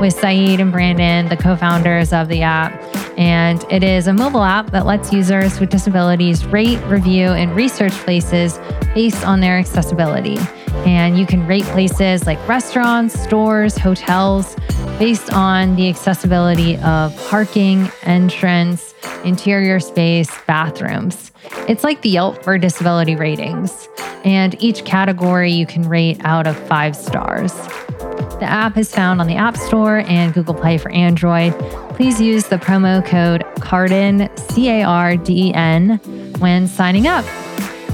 with 0.00 0.14
Saeed 0.14 0.60
and 0.60 0.70
Brandon, 0.70 1.28
the 1.28 1.36
co 1.36 1.56
founders 1.56 2.12
of 2.12 2.28
the 2.28 2.42
app. 2.42 2.72
And 3.18 3.64
it 3.70 3.82
is 3.82 4.06
a 4.06 4.12
mobile 4.12 4.44
app 4.44 4.70
that 4.70 4.86
lets 4.86 5.12
users 5.12 5.58
with 5.58 5.70
disabilities 5.70 6.44
rate, 6.46 6.78
review, 6.84 7.28
and 7.28 7.54
research 7.56 7.92
places 7.92 8.58
based 8.94 9.26
on 9.26 9.40
their 9.40 9.58
accessibility. 9.58 10.38
And 10.86 11.18
you 11.18 11.26
can 11.26 11.46
rate 11.46 11.64
places 11.64 12.26
like 12.26 12.38
restaurants, 12.48 13.18
stores, 13.20 13.76
hotels 13.76 14.56
based 14.98 15.32
on 15.32 15.76
the 15.76 15.88
accessibility 15.88 16.76
of 16.78 17.16
parking, 17.28 17.90
entrance, 18.02 18.94
interior 19.24 19.80
space, 19.80 20.30
bathrooms. 20.46 21.32
It's 21.68 21.84
like 21.84 22.02
the 22.02 22.10
Yelp 22.10 22.42
for 22.42 22.58
disability 22.58 23.16
ratings. 23.16 23.88
And 24.24 24.60
each 24.62 24.84
category 24.84 25.52
you 25.52 25.66
can 25.66 25.88
rate 25.88 26.20
out 26.24 26.46
of 26.46 26.56
five 26.66 26.96
stars. 26.96 27.52
The 28.38 28.44
app 28.44 28.76
is 28.76 28.94
found 28.94 29.20
on 29.20 29.26
the 29.26 29.34
App 29.34 29.56
Store 29.56 29.98
and 30.06 30.32
Google 30.32 30.54
Play 30.54 30.78
for 30.78 30.90
Android. 30.92 31.52
Please 31.94 32.20
use 32.20 32.46
the 32.46 32.56
promo 32.56 33.04
code 33.04 33.42
CARDEN, 33.60 34.30
C 34.38 34.68
A 34.68 34.84
R 34.84 35.16
D 35.16 35.48
E 35.48 35.54
N, 35.54 35.98
when 36.38 36.68
signing 36.68 37.08
up. 37.08 37.24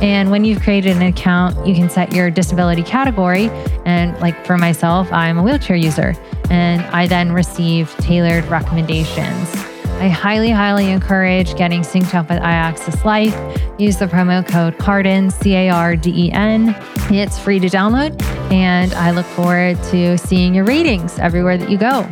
And 0.03 0.31
when 0.31 0.45
you've 0.45 0.61
created 0.61 0.97
an 0.97 1.03
account, 1.03 1.67
you 1.67 1.75
can 1.75 1.89
set 1.89 2.13
your 2.13 2.31
disability 2.31 2.83
category. 2.83 3.49
And 3.87 4.19
like 4.21 4.45
for 4.45 4.59
myself, 4.59 5.11
I'm 5.13 5.39
a 5.39 5.43
wheelchair 5.43 5.77
user, 5.77 6.15
and 6.51 6.83
I 6.87 7.07
then 7.07 7.33
receive 7.33 7.97
tailored 7.99 8.45
recommendations. 8.47 9.64
I 10.01 10.09
highly, 10.09 10.51
highly 10.51 10.91
encourage 10.91 11.57
getting 11.57 11.81
synced 11.83 12.15
up 12.15 12.29
with 12.29 12.41
iAccess 12.41 13.05
Life. 13.05 13.35
Use 13.79 13.97
the 13.99 14.07
promo 14.07 14.47
code 14.47 14.77
CARDEN, 14.79 15.33
C 15.33 15.55
A 15.55 15.71
R 15.71 15.97
D 15.97 16.27
E 16.27 16.33
N. 16.33 16.75
It's 17.11 17.39
free 17.39 17.59
to 17.61 17.69
download, 17.69 18.21
and 18.53 18.93
I 18.95 19.13
look 19.13 19.27
forward 19.27 19.83
to 19.85 20.19
seeing 20.19 20.55
your 20.55 20.65
ratings 20.65 21.19
everywhere 21.19 21.57
that 21.57 21.71
you 21.71 21.79
go. 21.79 22.03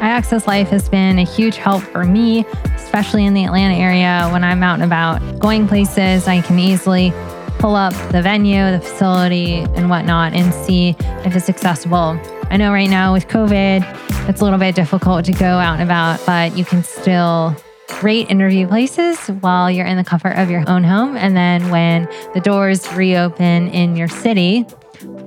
iAccess 0.00 0.46
Life 0.46 0.68
has 0.70 0.88
been 0.88 1.18
a 1.18 1.24
huge 1.24 1.56
help 1.56 1.82
for 1.82 2.04
me, 2.04 2.44
especially 2.74 3.24
in 3.26 3.34
the 3.34 3.44
Atlanta 3.44 3.74
area 3.74 4.28
when 4.32 4.42
I'm 4.42 4.62
out 4.62 4.74
and 4.74 4.84
about 4.84 5.38
going 5.38 5.68
places. 5.68 6.26
I 6.26 6.40
can 6.40 6.58
easily 6.58 7.12
pull 7.58 7.74
up 7.74 7.92
the 8.12 8.22
venue, 8.22 8.70
the 8.70 8.80
facility, 8.80 9.56
and 9.74 9.90
whatnot 9.90 10.32
and 10.32 10.52
see 10.54 10.96
if 11.24 11.36
it's 11.36 11.48
accessible. 11.48 12.18
I 12.50 12.56
know 12.56 12.72
right 12.72 12.88
now 12.88 13.12
with 13.12 13.28
COVID, 13.28 14.28
it's 14.28 14.40
a 14.40 14.44
little 14.44 14.58
bit 14.58 14.74
difficult 14.74 15.26
to 15.26 15.32
go 15.32 15.44
out 15.44 15.74
and 15.74 15.82
about, 15.82 16.24
but 16.24 16.56
you 16.56 16.64
can 16.64 16.82
still 16.82 17.54
rate 18.02 18.30
interview 18.30 18.66
places 18.66 19.18
while 19.40 19.70
you're 19.70 19.86
in 19.86 19.98
the 19.98 20.04
comfort 20.04 20.30
of 20.30 20.50
your 20.50 20.64
own 20.68 20.82
home. 20.82 21.14
And 21.16 21.36
then 21.36 21.68
when 21.68 22.08
the 22.32 22.40
doors 22.40 22.90
reopen 22.94 23.68
in 23.68 23.96
your 23.96 24.08
city, 24.08 24.64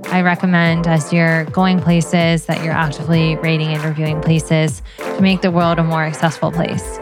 I 0.06 0.22
recommend 0.22 0.88
as 0.88 1.13
you're 1.13 1.46
going 1.46 1.80
places 1.80 2.48
that 2.48 2.63
you're 2.63 2.74
actively 2.74 3.36
rating 3.36 3.70
interviewing 3.70 4.20
places 4.20 4.82
to 4.98 5.22
make 5.22 5.42
the 5.42 5.51
world 5.51 5.78
a 5.78 5.84
more 5.84 6.04
accessible 6.04 6.51
place. 6.51 7.00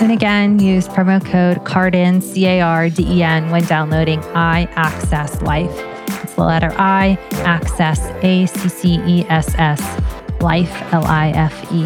And 0.00 0.12
again, 0.12 0.58
use 0.58 0.86
promo 0.86 1.24
code 1.24 1.64
CARDEN, 1.64 2.22
C 2.22 2.46
A 2.46 2.60
R 2.60 2.90
D 2.90 3.04
E 3.04 3.22
N, 3.22 3.50
when 3.50 3.64
downloading 3.64 4.20
iAccess 4.20 5.40
Life. 5.42 5.91
The 6.42 6.48
letter 6.48 6.74
I, 6.76 7.16
Access, 7.44 8.00
A 8.24 8.46
C 8.46 8.68
C 8.68 8.94
E 9.06 9.24
S 9.28 9.54
S, 9.58 9.80
Life, 10.40 10.92
L 10.92 11.04
I 11.04 11.28
F 11.28 11.72
E. 11.72 11.84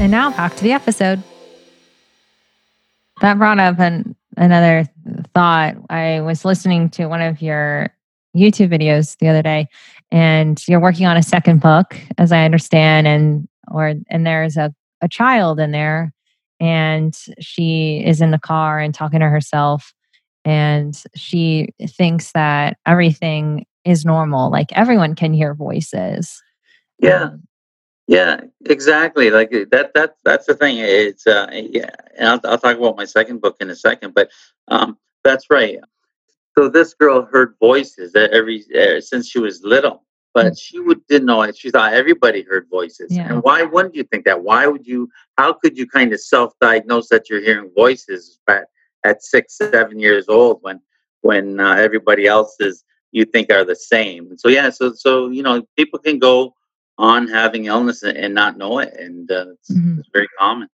And 0.00 0.10
now 0.10 0.32
back 0.32 0.56
to 0.56 0.64
the 0.64 0.72
episode. 0.72 1.22
That 3.20 3.38
brought 3.38 3.60
up 3.60 3.78
an, 3.78 4.16
another 4.36 4.84
thought. 5.32 5.76
I 5.90 6.22
was 6.22 6.44
listening 6.44 6.90
to 6.90 7.06
one 7.06 7.22
of 7.22 7.40
your 7.40 7.94
YouTube 8.36 8.76
videos 8.76 9.16
the 9.18 9.28
other 9.28 9.42
day, 9.42 9.68
and 10.10 10.60
you're 10.66 10.80
working 10.80 11.06
on 11.06 11.16
a 11.16 11.22
second 11.22 11.60
book, 11.60 11.96
as 12.18 12.32
I 12.32 12.44
understand, 12.44 13.06
and 13.06 13.48
or 13.70 13.94
and 14.10 14.26
there's 14.26 14.56
a, 14.56 14.74
a 15.02 15.08
child 15.08 15.60
in 15.60 15.70
there 15.70 16.12
and 16.58 17.16
she 17.38 18.02
is 18.04 18.20
in 18.20 18.32
the 18.32 18.40
car 18.40 18.80
and 18.80 18.92
talking 18.92 19.20
to 19.20 19.28
herself 19.28 19.94
and 20.44 21.02
she 21.14 21.68
thinks 21.88 22.32
that 22.32 22.76
everything 22.86 23.66
is 23.84 24.04
normal 24.04 24.50
like 24.50 24.68
everyone 24.72 25.14
can 25.14 25.32
hear 25.32 25.54
voices 25.54 26.42
yeah 26.98 27.24
um, 27.24 27.42
yeah 28.06 28.40
exactly 28.66 29.30
like 29.30 29.50
that 29.50 29.92
that 29.94 30.14
that's 30.24 30.46
the 30.46 30.54
thing 30.54 30.78
it's 30.78 31.26
uh 31.26 31.48
yeah 31.52 31.90
and 32.16 32.28
I'll, 32.28 32.40
I'll 32.44 32.58
talk 32.58 32.76
about 32.76 32.96
my 32.96 33.04
second 33.04 33.40
book 33.40 33.56
in 33.60 33.70
a 33.70 33.76
second 33.76 34.14
but 34.14 34.30
um 34.68 34.98
that's 35.24 35.46
right 35.50 35.78
so 36.56 36.68
this 36.68 36.94
girl 36.94 37.22
heard 37.22 37.54
voices 37.60 38.14
every 38.14 38.64
uh, 38.74 39.00
since 39.00 39.28
she 39.28 39.38
was 39.38 39.62
little 39.62 40.04
but 40.34 40.58
she 40.58 40.78
would 40.78 41.04
didn't 41.06 41.26
know 41.26 41.42
it. 41.42 41.56
She 41.56 41.70
thought 41.70 41.92
everybody 41.92 42.42
heard 42.42 42.66
voices. 42.70 43.08
Yeah. 43.10 43.32
And 43.32 43.42
why 43.42 43.62
wouldn't 43.62 43.94
you 43.94 44.04
think 44.04 44.24
that? 44.24 44.42
Why 44.42 44.66
would 44.66 44.86
you? 44.86 45.10
How 45.36 45.52
could 45.52 45.76
you 45.76 45.86
kind 45.86 46.12
of 46.12 46.20
self-diagnose 46.20 47.08
that 47.08 47.28
you're 47.28 47.40
hearing 47.40 47.70
voices 47.74 48.38
at, 48.48 48.68
at 49.04 49.22
six, 49.22 49.56
seven 49.56 49.98
years 49.98 50.28
old 50.28 50.58
when 50.62 50.80
when 51.22 51.60
uh, 51.60 51.74
everybody 51.74 52.26
else 52.26 52.54
is 52.60 52.84
you 53.12 53.24
think 53.24 53.50
are 53.52 53.64
the 53.64 53.76
same? 53.76 54.36
So 54.38 54.48
yeah, 54.48 54.70
so 54.70 54.92
so 54.94 55.28
you 55.28 55.42
know 55.42 55.62
people 55.76 55.98
can 55.98 56.18
go 56.18 56.54
on 56.98 57.28
having 57.28 57.66
illness 57.66 58.02
and, 58.02 58.34
not 58.34 58.58
know 58.58 58.80
it, 58.80 58.92
and 58.98 59.30
uh, 59.30 59.50
it's, 59.52 59.70
Mhm. 59.70 60.00
it's 60.00 60.08
very 60.12 60.26
common. 60.38 60.68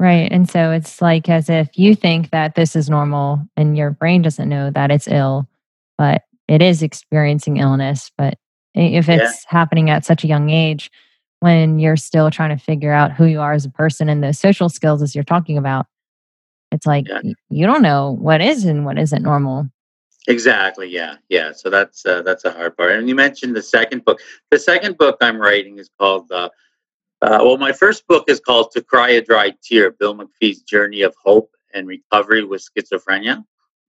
Right. 0.00 0.32
And 0.32 0.48
so 0.50 0.72
it's 0.72 1.00
like 1.00 1.28
as 1.28 1.48
if 1.48 1.78
you 1.78 1.94
think 1.94 2.30
that 2.30 2.54
this 2.56 2.74
is 2.74 2.90
normal 2.90 3.40
and 3.56 3.76
your 3.76 3.90
brain 3.90 4.22
doesn't 4.22 4.48
know 4.48 4.70
that 4.70 4.90
it's 4.90 5.06
ill, 5.06 5.46
but 5.96 6.22
it 6.48 6.60
is 6.62 6.82
experiencing 6.82 7.58
illness. 7.58 8.10
But 8.18 8.38
if 8.74 9.06
Yeah. 9.06 9.16
it's 9.16 9.44
happening 9.44 9.90
at 9.90 10.04
such 10.04 10.24
a 10.24 10.26
young 10.26 10.50
age, 10.50 10.90
when 11.40 11.78
you're 11.78 11.96
still 11.96 12.30
trying 12.30 12.56
to 12.56 12.62
figure 12.62 12.92
out 12.92 13.12
who 13.12 13.26
you 13.26 13.40
are 13.40 13.52
as 13.52 13.64
a 13.64 13.70
person 13.70 14.08
and 14.08 14.24
those 14.24 14.38
social 14.38 14.68
skills 14.68 15.02
as 15.02 15.14
you're 15.14 15.22
talking 15.22 15.56
about, 15.56 15.86
it's 16.72 16.86
like 16.86 17.08
Yeah. 17.08 17.20
you 17.48 17.66
don't 17.66 17.82
know 17.82 18.16
what 18.20 18.40
is 18.40 18.64
and 18.64 18.84
what 18.84 18.98
isn't 18.98 19.22
normal. 19.22 19.68
Exactly. 20.28 20.88
Yeah. 20.88 21.16
Yeah. 21.28 21.52
So 21.52 21.70
that's 21.70 22.04
uh, 22.04 22.22
that's 22.22 22.44
a 22.44 22.52
hard 22.52 22.76
part. 22.76 22.92
And 22.92 23.08
you 23.08 23.14
mentioned 23.14 23.56
the 23.56 23.62
second 23.62 24.04
book. 24.04 24.20
The 24.50 24.58
second 24.58 24.98
book 24.98 25.16
I'm 25.20 25.38
writing 25.40 25.78
is 25.78 25.90
called. 25.98 26.30
Uh, 26.30 26.50
uh, 27.22 27.38
well, 27.42 27.58
my 27.58 27.72
first 27.72 28.06
book 28.06 28.24
is 28.28 28.40
called 28.40 28.70
"To 28.72 28.82
Cry 28.82 29.10
a 29.10 29.22
Dry 29.22 29.52
Tear: 29.62 29.90
Bill 29.92 30.14
MacPhee's 30.14 30.62
Journey 30.62 31.02
of 31.02 31.14
Hope 31.22 31.50
and 31.74 31.86
Recovery 31.86 32.44
with 32.44 32.62
Schizophrenia," 32.66 33.44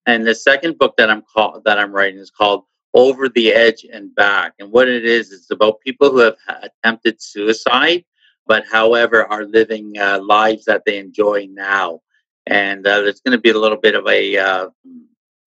and 0.06 0.26
the 0.26 0.34
second 0.36 0.78
book 0.78 0.96
that 0.98 1.10
I'm 1.10 1.22
called 1.34 1.64
that 1.66 1.78
I'm 1.78 1.92
writing 1.92 2.20
is 2.20 2.32
called 2.32 2.64
"Over 2.94 3.28
the 3.30 3.52
Edge 3.54 3.86
and 3.92 4.14
Back." 4.16 4.54
And 4.60 4.72
what 4.72 4.88
it 4.88 5.06
is, 5.06 5.32
it's 5.32 5.52
about 5.52 5.82
people 5.82 6.12
who 6.12 6.20
have 6.20 6.38
ha- 6.48 6.60
attempted 6.64 7.22
suicide, 7.22 8.04
but 8.48 8.64
however 8.72 9.26
are 9.26 9.46
living 9.46 9.98
uh, 10.00 10.20
lives 10.22 10.64
that 10.66 10.84
they 10.86 10.98
enjoy 10.98 11.48
now. 11.52 12.00
And 12.48 12.86
uh, 12.86 13.02
there's 13.02 13.22
going 13.22 13.38
to 13.38 13.42
be 13.42 13.52
a 13.52 13.60
little 13.60 13.78
bit 13.78 13.96
of 13.96 14.08
a 14.08 14.38
uh, 14.38 14.70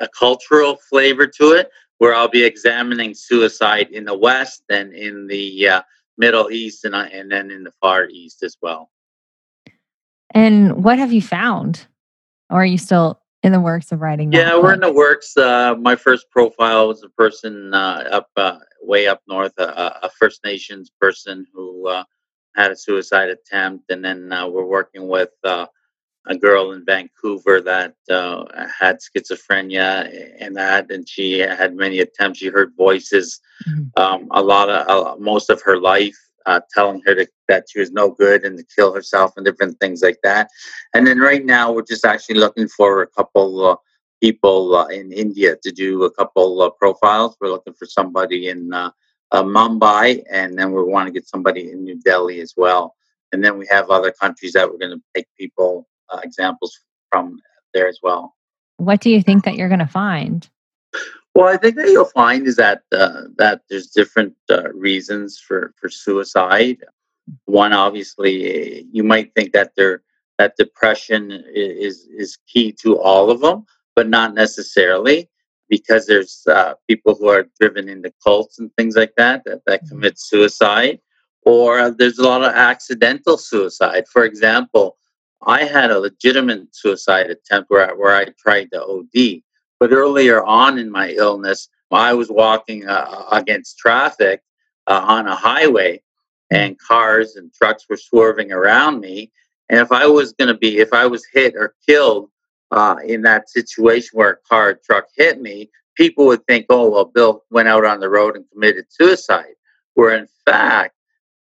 a 0.01 0.09
cultural 0.09 0.77
flavor 0.89 1.27
to 1.27 1.53
it, 1.53 1.71
where 1.99 2.15
I'll 2.15 2.29
be 2.29 2.45
examining 2.45 3.15
suicide 3.15 3.89
in 3.91 4.05
the 4.05 4.17
West 4.17 4.63
and 4.69 4.93
in 4.93 5.27
the 5.27 5.69
uh, 5.69 5.83
Middle 6.19 6.51
East 6.51 6.85
and, 6.85 6.95
uh, 6.95 7.07
and 7.13 7.31
then 7.31 7.51
in 7.51 7.65
the 7.65 7.73
Far 7.81 8.09
East 8.09 8.43
as 8.43 8.57
well. 8.63 8.91
And 10.31 10.85
what 10.85 10.99
have 10.99 11.13
you 11.13 11.23
found? 11.23 11.87
Or 12.51 12.63
are 12.63 12.67
you 12.67 12.79
still 12.79 13.21
in 13.43 13.53
the 13.53 13.61
works 13.61 13.93
of 13.93 14.01
writing 14.01 14.33
Yeah, 14.33 14.59
we're 14.59 14.73
in 14.73 14.81
the 14.81 14.93
works. 14.93 15.37
Uh, 15.37 15.75
my 15.79 15.97
first 15.97 16.31
profile 16.31 16.89
was 16.89 17.03
a 17.03 17.09
person 17.11 17.73
uh, 17.75 18.09
up 18.11 18.29
uh, 18.37 18.59
way 18.83 19.07
up 19.07 19.21
north, 19.29 19.53
a, 19.59 20.01
a 20.03 20.11
First 20.19 20.45
Nations 20.45 20.91
person 21.01 21.47
who 21.53 21.89
uh, 21.89 22.05
had 22.57 22.71
a 22.71 22.77
suicide 22.77 23.29
attempt, 23.29 23.91
and 23.91 24.05
then 24.05 24.33
uh, 24.33 24.49
we're 24.49 24.65
working 24.65 25.09
with 25.09 25.31
uh, 25.45 25.67
a 26.27 26.37
girl 26.37 26.73
in 26.73 26.85
Vancouver 26.85 27.61
that 27.61 27.95
uh, 28.11 28.45
had 28.81 28.99
schizophrenia 29.01 30.35
and 30.41 30.57
that, 30.57 30.91
and 30.91 31.09
she 31.09 31.39
had 31.39 31.75
many 31.77 32.01
attempts. 32.01 32.39
She 32.39 32.49
heard 32.49 32.73
voices 32.77 33.41
Mhm. 33.69 33.91
um, 33.97 34.29
a 34.33 34.43
lot 34.43 34.69
of 34.69 34.89
uh, 34.89 35.17
most 35.19 35.49
of 35.51 35.63
her 35.63 35.79
life, 35.79 36.17
uh, 36.47 36.61
telling 36.75 37.01
her 37.07 37.15
to, 37.15 37.27
that 37.49 37.65
she 37.71 37.79
was 37.81 37.93
no 37.93 38.11
good 38.11 38.45
and 38.45 38.59
to 38.59 38.65
kill 38.75 38.93
herself 38.93 39.33
and 39.37 39.47
different 39.47 39.79
things 39.81 40.03
like 40.03 40.19
that. 40.23 40.49
And 40.95 41.07
then 41.07 41.19
right 41.21 41.45
now, 41.45 41.73
we're 41.73 41.83
just 41.83 42.05
actually 42.05 42.39
looking 42.41 42.69
for 42.69 43.03
a 43.03 43.07
couple 43.07 43.65
uh, 43.67 43.77
people 44.21 44.75
uh, 44.77 44.87
in 44.89 45.13
India 45.13 45.57
to 45.63 45.71
do 45.71 46.05
a 46.05 46.11
couple 46.11 46.61
uh, 46.63 46.71
profiles. 46.71 47.37
We're 47.41 47.49
looking 47.51 47.75
for 47.75 47.87
somebody 47.87 48.49
in 48.49 48.73
uh, 48.73 48.91
uh, 49.31 49.43
Mumbai, 49.43 50.23
and 50.31 50.59
then 50.59 50.73
we 50.73 50.83
want 50.83 51.07
to 51.07 51.13
get 51.13 51.29
somebody 51.29 51.71
in 51.71 51.85
New 51.85 51.99
Delhi 52.01 52.41
as 52.41 52.55
well. 52.57 52.95
And 53.33 53.43
then 53.43 53.59
we 53.59 53.67
have 53.71 53.91
other 53.91 54.13
countries 54.13 54.53
that 54.53 54.71
we're 54.71 54.79
going 54.79 54.97
to 54.97 55.03
take 55.15 55.27
people 55.39 55.87
uh, 56.13 56.21
examples 56.23 56.79
from 57.11 57.39
there 57.73 57.89
as 57.89 57.99
well. 58.03 58.35
What 58.77 59.01
do 59.01 59.11
you 59.11 59.23
think 59.23 59.45
that 59.45 59.57
you're 59.57 59.69
going 59.69 59.79
to 59.81 59.87
find? 59.87 60.49
Well, 61.35 61.49
I 61.53 61.57
think 61.57 61.77
that 61.77 61.89
you'll 61.89 62.05
find 62.05 62.47
is 62.47 62.57
that 62.57 62.83
uh, 62.93 63.23
that 63.39 63.63
there's 63.69 63.89
different 63.89 64.35
uh, 64.51 64.71
reasons 64.73 65.39
for 65.39 65.73
for 65.81 65.89
suicide. 65.89 66.79
One, 67.47 67.73
obviously, 67.73 68.87
you 68.93 69.03
might 69.03 69.35
think 69.35 69.53
that 69.53 69.73
there 69.77 70.03
that 70.39 70.57
depression 70.57 71.31
is 71.55 72.07
is 72.17 72.39
key 72.47 72.73
to 72.83 72.99
all 73.01 73.31
of 73.31 73.41
them, 73.41 73.65
but 73.97 74.09
not 74.09 74.35
necessarily, 74.35 75.29
because 75.69 76.07
there's 76.07 76.43
uh, 76.47 76.75
people 76.89 77.15
who 77.17 77.29
are 77.29 77.47
driven 77.61 77.89
into 77.89 78.13
cults 78.23 78.59
and 78.59 78.71
things 78.77 78.95
like 78.95 79.15
that 79.17 79.43
that, 79.45 79.63
that 79.67 79.83
Mhm. 79.85 79.89
commit 79.89 80.19
suicide, 80.19 81.01
or 81.43 81.81
uh, 81.81 81.91
there's 81.91 82.19
a 82.19 82.29
lot 82.29 82.43
of 82.45 82.53
accidental 82.55 83.39
suicide. 83.39 84.05
For 84.09 84.25
example, 84.25 84.99
I 85.47 85.65
had 85.65 85.91
a 85.91 85.99
legitimate 85.99 86.75
suicide 86.75 87.31
attempt 87.31 87.71
where 87.71 87.91
I, 87.91 87.93
where 87.93 88.17
I 88.17 88.27
tried 88.39 88.71
to 88.73 88.83
OD. 88.83 89.43
But 89.81 89.93
earlier 89.93 90.43
on 90.45 90.79
in 90.79 90.91
my 90.91 91.11
illness, 91.11 91.69
I 91.91 92.13
was 92.15 92.31
walking 92.31 92.87
uh, 92.89 93.27
against 93.31 93.79
traffic 93.79 94.43
uh, 94.87 95.05
on 95.07 95.29
a 95.29 95.35
highway, 95.35 96.03
and 96.51 96.79
cars 96.79 97.37
and 97.37 97.53
trucks 97.53 97.85
were 97.89 97.97
swerving 97.97 98.53
around 98.53 99.01
me. 99.01 99.31
And 99.69 99.81
if 99.81 99.93
I 99.93 100.07
was 100.07 100.33
going 100.33 100.49
to 100.49 100.59
be, 100.59 100.79
if 100.79 100.93
I 100.93 101.07
was 101.07 101.25
hit 101.33 101.55
or 101.57 101.75
killed 101.87 102.31
uh, 102.71 102.97
in 103.05 103.23
that 103.23 103.49
situation 103.49 104.11
where 104.13 104.31
a 104.31 104.37
car 104.49 104.71
or 104.71 104.75
truck 104.75 105.07
hit 105.17 105.41
me, 105.41 105.71
people 105.97 106.27
would 106.27 106.47
think, 106.47 106.67
oh, 106.69 106.91
well, 106.91 107.05
Bill 107.05 107.45
went 107.51 107.69
out 107.69 107.85
on 107.85 108.01
the 108.01 108.09
road 108.09 108.37
and 108.37 108.45
committed 108.53 108.87
suicide. 108.89 109.55
Where 109.95 110.17
in 110.17 110.27
fact, 110.45 110.95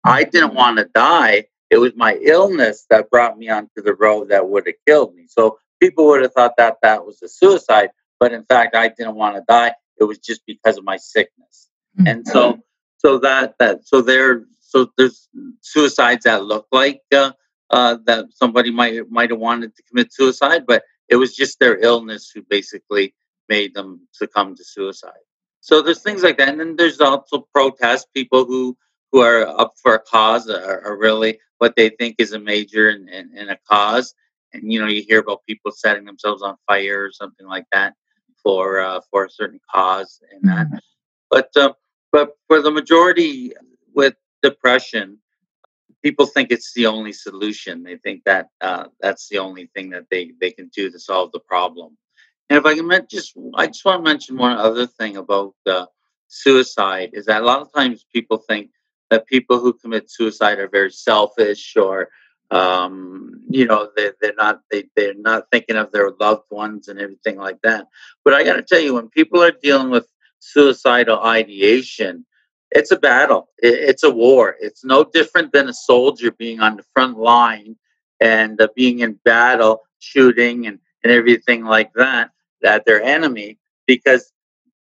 I 0.04 0.24
didn't 0.24 0.54
want 0.54 0.78
to 0.78 0.86
die. 0.86 1.44
It 1.70 1.78
was 1.78 1.92
my 1.96 2.14
illness 2.22 2.86
that 2.90 3.10
brought 3.10 3.38
me 3.38 3.48
onto 3.48 3.82
the 3.82 3.94
road 3.94 4.30
that 4.30 4.48
would 4.48 4.66
have 4.66 4.76
killed 4.86 5.14
me. 5.14 5.26
So 5.28 5.58
people 5.80 6.06
would 6.06 6.22
have 6.22 6.32
thought 6.32 6.54
that 6.56 6.76
that 6.82 7.04
was 7.04 7.22
a 7.22 7.28
suicide, 7.28 7.90
but 8.18 8.32
in 8.32 8.44
fact, 8.44 8.74
I 8.74 8.88
didn't 8.88 9.16
want 9.16 9.36
to 9.36 9.44
die. 9.46 9.74
It 10.00 10.04
was 10.04 10.18
just 10.18 10.42
because 10.46 10.78
of 10.78 10.84
my 10.84 10.96
sickness. 10.96 11.68
Mm. 11.98 12.10
And 12.10 12.28
so, 12.28 12.58
so 12.98 13.18
that 13.18 13.54
that 13.58 13.86
so 13.86 14.00
there, 14.00 14.44
so 14.60 14.90
there's 14.96 15.28
suicides 15.60 16.24
that 16.24 16.44
look 16.44 16.66
like 16.72 17.02
uh, 17.14 17.32
uh, 17.70 17.98
that 18.06 18.26
somebody 18.32 18.70
might 18.70 19.10
might 19.10 19.30
have 19.30 19.38
wanted 19.38 19.76
to 19.76 19.82
commit 19.82 20.12
suicide, 20.12 20.64
but 20.66 20.82
it 21.08 21.16
was 21.16 21.34
just 21.34 21.58
their 21.58 21.78
illness 21.78 22.30
who 22.34 22.42
basically 22.42 23.14
made 23.48 23.74
them 23.74 24.06
succumb 24.12 24.54
to 24.56 24.64
suicide. 24.64 25.24
So 25.60 25.82
there's 25.82 26.02
things 26.02 26.22
like 26.22 26.38
that, 26.38 26.48
and 26.48 26.60
then 26.60 26.76
there's 26.76 27.00
also 27.00 27.46
protest 27.52 28.08
people 28.14 28.44
who 28.44 28.76
who 29.12 29.20
are 29.20 29.46
up 29.46 29.74
for 29.82 29.94
a 29.94 29.98
cause 30.00 30.48
are, 30.48 30.82
are 30.84 30.98
really 30.98 31.38
what 31.58 31.74
they 31.76 31.90
think 31.90 32.16
is 32.18 32.32
a 32.32 32.38
major 32.38 32.88
and, 32.88 33.08
and, 33.08 33.32
and 33.36 33.50
a 33.50 33.58
cause. 33.68 34.14
And 34.52 34.72
you 34.72 34.80
know, 34.80 34.86
you 34.86 35.02
hear 35.06 35.20
about 35.20 35.44
people 35.46 35.72
setting 35.72 36.04
themselves 36.04 36.42
on 36.42 36.56
fire 36.66 37.04
or 37.04 37.12
something 37.12 37.46
like 37.46 37.66
that 37.72 37.94
for 38.42 38.80
uh, 38.80 39.00
for 39.10 39.24
a 39.24 39.30
certain 39.30 39.60
cause 39.70 40.20
and 40.32 40.48
that. 40.48 40.66
But 41.30 41.50
uh, 41.56 41.72
but 42.12 42.36
for 42.46 42.62
the 42.62 42.70
majority 42.70 43.52
with 43.94 44.14
depression, 44.42 45.18
people 46.02 46.26
think 46.26 46.50
it's 46.50 46.72
the 46.72 46.86
only 46.86 47.12
solution. 47.12 47.82
They 47.82 47.96
think 47.96 48.24
that 48.24 48.48
uh, 48.60 48.84
that's 49.00 49.28
the 49.28 49.38
only 49.38 49.68
thing 49.74 49.90
that 49.90 50.06
they 50.10 50.32
they 50.40 50.50
can 50.50 50.68
do 50.68 50.90
to 50.90 50.98
solve 50.98 51.32
the 51.32 51.40
problem. 51.40 51.96
And 52.50 52.58
if 52.58 52.64
I 52.64 52.74
can 52.74 53.06
just, 53.10 53.36
I 53.54 53.66
just 53.66 53.84
want 53.84 54.04
to 54.04 54.10
mention 54.10 54.38
one 54.38 54.56
other 54.56 54.86
thing 54.86 55.18
about 55.18 55.54
uh, 55.66 55.86
suicide 56.28 57.10
is 57.12 57.26
that 57.26 57.42
a 57.42 57.44
lot 57.44 57.60
of 57.60 57.72
times 57.72 58.06
people 58.12 58.38
think 58.38 58.70
that 59.10 59.26
people 59.26 59.58
who 59.60 59.72
commit 59.72 60.10
suicide 60.10 60.58
are 60.58 60.68
very 60.68 60.90
selfish 60.90 61.76
or 61.76 62.08
um, 62.50 63.42
you 63.50 63.66
know 63.66 63.88
they, 63.96 64.10
they're 64.20 64.34
not 64.34 64.60
they, 64.70 64.84
they're 64.96 65.14
not 65.14 65.44
thinking 65.52 65.76
of 65.76 65.92
their 65.92 66.10
loved 66.18 66.50
ones 66.50 66.88
and 66.88 67.00
everything 67.00 67.36
like 67.36 67.60
that. 67.62 67.86
But 68.24 68.34
i 68.34 68.44
got 68.44 68.54
to 68.54 68.62
tell 68.62 68.80
you 68.80 68.94
when 68.94 69.08
people 69.08 69.42
are 69.42 69.52
dealing 69.52 69.90
with 69.90 70.06
suicidal 70.40 71.20
ideation 71.20 72.24
it's 72.70 72.90
a 72.90 72.98
battle. 72.98 73.48
It, 73.58 73.74
it's 73.74 74.02
a 74.02 74.10
war. 74.10 74.56
It's 74.60 74.84
no 74.84 75.04
different 75.04 75.52
than 75.52 75.68
a 75.68 75.74
soldier 75.74 76.30
being 76.30 76.60
on 76.60 76.76
the 76.76 76.84
front 76.94 77.18
line 77.18 77.76
and 78.20 78.60
uh, 78.60 78.68
being 78.74 79.00
in 79.00 79.18
battle 79.24 79.82
shooting 80.00 80.66
and, 80.66 80.78
and 81.02 81.12
everything 81.12 81.64
like 81.64 81.92
that 81.94 82.30
at 82.64 82.84
their 82.84 83.02
enemy 83.02 83.58
because 83.86 84.32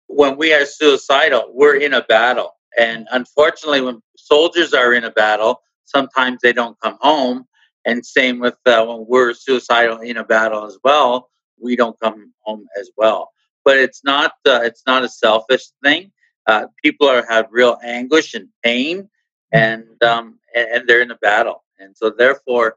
when 0.07 0.37
we 0.37 0.53
are 0.53 0.65
suicidal 0.65 1.51
we're 1.53 1.77
in 1.77 1.93
a 1.95 2.03
battle 2.03 2.55
and 2.79 3.07
unfortunately 3.13 3.81
when 3.81 4.03
soldiers 4.17 4.75
are 4.75 4.93
in 4.93 5.05
a 5.05 5.11
battle 5.11 5.61
sometimes 5.85 6.41
they 6.43 6.53
don't 6.53 6.79
come 6.81 6.99
home. 7.01 7.47
And 7.87 8.05
same 8.05 8.39
with 8.39 8.57
uh, 8.65 8.85
when 8.87 9.05
we're 9.07 9.35
suicidal 9.35 10.01
in 10.01 10.17
a 10.17 10.25
battle 10.25 10.65
as 10.65 10.79
well 10.85 11.29
we 11.61 11.77
don't 11.77 11.99
come 12.01 12.33
home 12.41 12.67
as 12.79 12.91
well. 12.97 13.31
But 13.65 13.77
it's 13.79 14.03
not 14.05 14.33
uh, 14.47 14.61
it's 14.63 14.83
not 14.87 15.05
a 15.05 15.09
selfish 15.09 15.67
thing. 15.83 16.13
Uh, 16.47 16.67
people 16.83 17.09
are 17.09 17.25
have 17.29 17.47
real 17.51 17.79
anguish 17.83 18.35
and 18.35 18.49
pain 18.63 19.09
and 19.53 19.85
um 20.03 20.39
and, 20.55 20.89
they're 20.89 21.03
in 21.03 21.11
a 21.11 21.17
battle. 21.17 21.65
And 21.79 21.97
so 21.97 22.11
therefore 22.11 22.77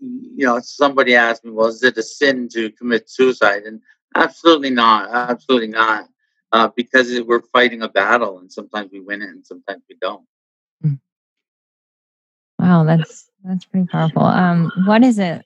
you 0.00 0.46
know 0.46 0.60
somebody 0.62 1.14
asked 1.16 1.44
me 1.44 1.50
well 1.50 1.66
is 1.66 1.82
it 1.82 1.98
a 1.98 2.02
sin 2.02 2.48
to 2.52 2.70
commit 2.72 3.10
suicide? 3.10 3.62
And 3.64 3.80
absolutely 4.14 4.70
not 4.70 5.10
absolutely 5.12 5.68
not 5.68 6.08
uh, 6.52 6.68
because 6.76 7.10
it, 7.10 7.26
we're 7.26 7.42
fighting 7.42 7.82
a 7.82 7.88
battle, 7.88 8.38
and 8.38 8.50
sometimes 8.52 8.90
we 8.92 9.00
win 9.00 9.22
it, 9.22 9.28
and 9.30 9.46
sometimes 9.46 9.82
we 9.88 9.96
don't. 10.00 10.24
Wow, 12.58 12.82
that's 12.84 13.30
that's 13.44 13.64
pretty 13.66 13.86
powerful. 13.86 14.24
Um, 14.24 14.72
what 14.84 15.04
is 15.04 15.18
it 15.20 15.44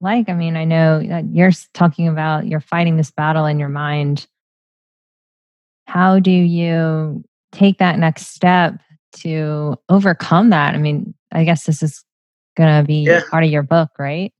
like? 0.00 0.28
I 0.28 0.32
mean, 0.34 0.56
I 0.56 0.64
know 0.64 1.02
that 1.02 1.24
you're 1.32 1.50
talking 1.74 2.06
about 2.06 2.46
you're 2.46 2.60
fighting 2.60 2.96
this 2.96 3.10
battle 3.10 3.46
in 3.46 3.58
your 3.58 3.68
mind. 3.68 4.28
How 5.88 6.20
do 6.20 6.30
you 6.30 7.24
take 7.50 7.78
that 7.78 7.98
next 7.98 8.28
step 8.28 8.78
to 9.16 9.76
overcome 9.88 10.50
that? 10.50 10.74
I 10.74 10.78
mean, 10.78 11.14
I 11.32 11.42
guess 11.44 11.64
this 11.64 11.82
is 11.82 12.04
going 12.56 12.80
to 12.80 12.86
be 12.86 13.02
Yeah. 13.06 13.22
part 13.28 13.42
of 13.44 13.50
your 13.50 13.64
book, 13.64 13.90
right? 13.98 14.32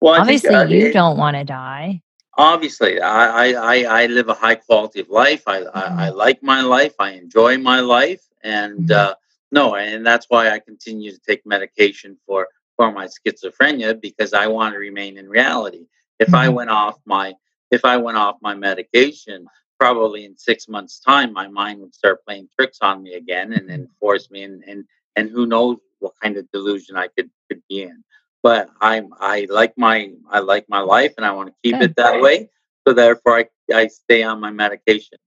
Well, 0.00 0.14
I 0.14 0.24
think, 0.24 0.44
Obviously, 0.44 0.54
uh, 0.54 0.64
you 0.64 0.86
it- 0.86 0.92
don't 0.94 1.18
want 1.18 1.36
to 1.36 1.44
die. 1.44 2.00
Obviously 2.36 3.00
I, 3.00 3.50
I, 3.52 4.02
I, 4.02 4.06
live 4.06 4.28
a 4.28 4.34
high 4.34 4.56
quality 4.56 5.00
of 5.00 5.08
life. 5.08 5.42
I, 5.46 5.58
I, 5.62 6.06
I 6.06 6.08
like 6.10 6.42
my 6.42 6.62
life. 6.62 6.94
I 6.98 7.12
enjoy 7.12 7.58
my 7.58 7.80
life. 7.80 8.22
And 8.42 8.88
Mhm. 8.88 8.94
uh, 8.96 9.14
no 9.52 9.76
and 9.76 10.04
that's 10.04 10.26
why 10.28 10.50
i 10.50 10.58
continue 10.58 11.10
to 11.12 11.18
take 11.26 11.46
medication 11.46 12.16
for 12.26 12.48
for 12.76 12.90
my 12.92 13.06
schizophrenia 13.06 13.98
because 14.00 14.32
i 14.34 14.46
want 14.46 14.74
to 14.74 14.78
remain 14.78 15.16
in 15.18 15.28
reality. 15.28 15.86
If 16.18 16.34
i 16.34 16.48
Mhm. 16.48 16.54
went 16.54 16.70
off 16.70 16.96
my 17.04 17.34
if 17.70 17.84
i 17.84 17.96
went 17.96 18.18
off 18.18 18.36
my 18.42 18.54
medication 18.54 19.46
probably 19.78 20.24
in 20.24 20.36
six 20.36 20.68
months 20.68 20.98
time 21.00 21.32
my 21.32 21.48
mind 21.48 21.80
would 21.80 21.94
start 21.94 22.24
playing 22.24 22.48
tricks 22.56 22.78
on 22.82 23.02
me 23.02 23.14
again 23.14 23.52
and 23.52 23.68
then 23.68 23.88
force 24.00 24.30
me 24.30 24.42
in 24.42 24.62
and 24.66 24.84
and 25.16 25.30
who 25.30 25.46
knows 25.46 25.78
what 26.00 26.14
kind 26.22 26.36
of 26.36 26.50
delusion 26.52 26.96
i 26.96 27.08
could 27.16 27.30
could 27.48 27.62
be 27.68 27.82
in 27.82 28.02
but 28.46 28.70
I'm 28.80 29.12
I 29.18 29.48
like 29.50 29.76
my 29.76 30.12
I 30.30 30.38
like 30.38 30.66
my 30.68 30.78
life 30.78 31.14
and 31.16 31.26
I 31.26 31.32
want 31.32 31.48
to 31.48 31.54
keep 31.64 31.80
Good. 31.80 31.90
it 31.90 31.96
that 31.96 32.20
way. 32.20 32.48
So 32.86 32.94
therefore, 32.94 33.38
I 33.38 33.46
I 33.74 33.88
stay 33.88 34.22
on 34.22 34.38
my 34.38 34.52
medication. 34.52 35.18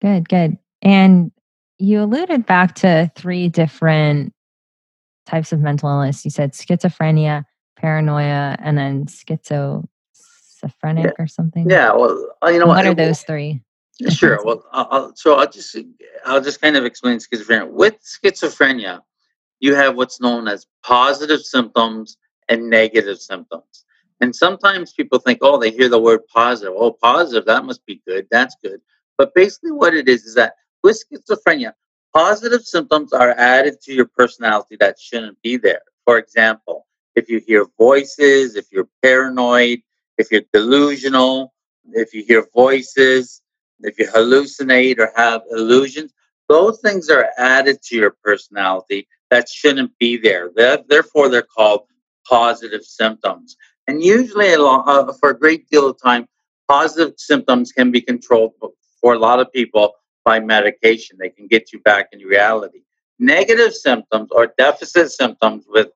Good, 0.00 0.28
good. 0.28 0.58
And 0.82 1.30
you 1.78 2.02
alluded 2.02 2.44
back 2.44 2.74
to 2.76 3.12
three 3.14 3.48
different 3.48 4.32
types 5.24 5.52
of 5.52 5.60
mental 5.60 5.88
illness. 5.88 6.24
You 6.24 6.32
said 6.32 6.54
schizophrenia, 6.54 7.44
paranoia, 7.76 8.56
and 8.58 8.76
then 8.76 9.06
schizophrenic 9.06 11.12
or 11.20 11.28
something. 11.28 11.70
Yeah, 11.70 11.92
well, 11.92 12.28
uh, 12.44 12.48
you 12.48 12.58
know 12.58 12.66
What 12.66 12.78
what? 12.78 12.86
are 12.86 12.94
those 12.94 13.22
three? 13.22 13.62
Sure. 14.08 14.44
Well, 14.44 14.64
I'll- 14.72 15.12
so 15.14 15.36
I'll 15.36 15.48
just 15.48 15.76
I'll 16.26 16.40
just 16.40 16.60
kind 16.60 16.76
of 16.76 16.84
explain 16.84 17.18
schizophrenia. 17.18 17.70
With 17.70 17.98
schizophrenia, 18.02 19.02
you 19.60 19.76
have 19.76 19.96
what's 19.96 20.20
known 20.20 20.48
as 20.48 20.66
positive 20.82 21.42
symptoms 21.42 22.16
and 22.48 22.68
negative 22.68 23.18
symptoms. 23.20 23.84
And 24.20 24.34
sometimes 24.34 24.92
people 24.92 25.18
think, 25.18 25.40
oh, 25.42 25.58
they 25.58 25.70
hear 25.70 25.88
the 25.88 26.00
word 26.00 26.20
positive. 26.32 26.74
Oh, 26.76 26.92
positive, 26.92 27.44
that 27.46 27.64
must 27.64 27.84
be 27.86 28.00
good. 28.06 28.26
That's 28.30 28.56
good. 28.62 28.80
But 29.18 29.34
basically, 29.34 29.72
what 29.72 29.94
it 29.94 30.08
is 30.08 30.24
is 30.24 30.34
that 30.36 30.54
with 30.82 31.02
schizophrenia, 31.02 31.72
positive 32.14 32.62
symptoms 32.64 33.12
are 33.12 33.30
added 33.30 33.80
to 33.82 33.92
your 33.92 34.06
personality 34.06 34.76
that 34.80 34.98
shouldn't 35.00 35.40
be 35.42 35.56
there. 35.56 35.82
For 36.04 36.18
example, 36.18 36.86
if 37.14 37.28
you 37.28 37.40
hear 37.46 37.66
voices, 37.78 38.56
if 38.56 38.66
you're 38.72 38.88
paranoid, 39.02 39.80
if 40.18 40.30
you're 40.30 40.42
delusional, 40.52 41.52
if 41.92 42.14
you 42.14 42.24
hear 42.24 42.46
voices, 42.54 43.42
if 43.80 43.98
you 43.98 44.06
hallucinate 44.06 44.98
or 44.98 45.12
have 45.16 45.42
illusions, 45.50 46.12
those 46.48 46.80
things 46.80 47.08
are 47.08 47.30
added 47.38 47.82
to 47.82 47.96
your 47.96 48.16
personality 48.22 49.08
that 49.30 49.48
shouldn't 49.48 49.96
be 49.98 50.16
there. 50.16 50.50
That- 50.56 50.88
Therefore, 50.88 51.28
they're 51.28 51.42
called 51.42 51.82
positive 52.28 52.84
symptoms. 52.84 53.56
And 53.86 54.02
usually, 54.02 54.52
a 54.52 54.58
lo- 54.58 54.84
uh, 54.86 55.12
for 55.14 55.30
a 55.30 55.38
great 55.38 55.68
deal 55.68 55.88
of 55.88 55.96
time, 56.02 56.26
positive 56.68 57.14
symptoms 57.18 57.72
can 57.72 57.90
be 57.90 58.00
controlled 58.00 58.52
for 59.00 59.14
a 59.14 59.18
lot 59.18 59.40
of 59.40 59.52
people 59.52 59.94
by 60.24 60.40
medication. 60.40 61.16
They 61.18 61.30
can 61.30 61.46
get 61.48 61.72
you 61.72 61.80
back 61.80 62.08
in 62.12 62.20
reality. 62.20 62.80
Negative 63.18 63.74
symptoms 63.74 64.28
or 64.32 64.52
deficit 64.58 65.10
symptoms 65.10 65.64
with 65.68 65.88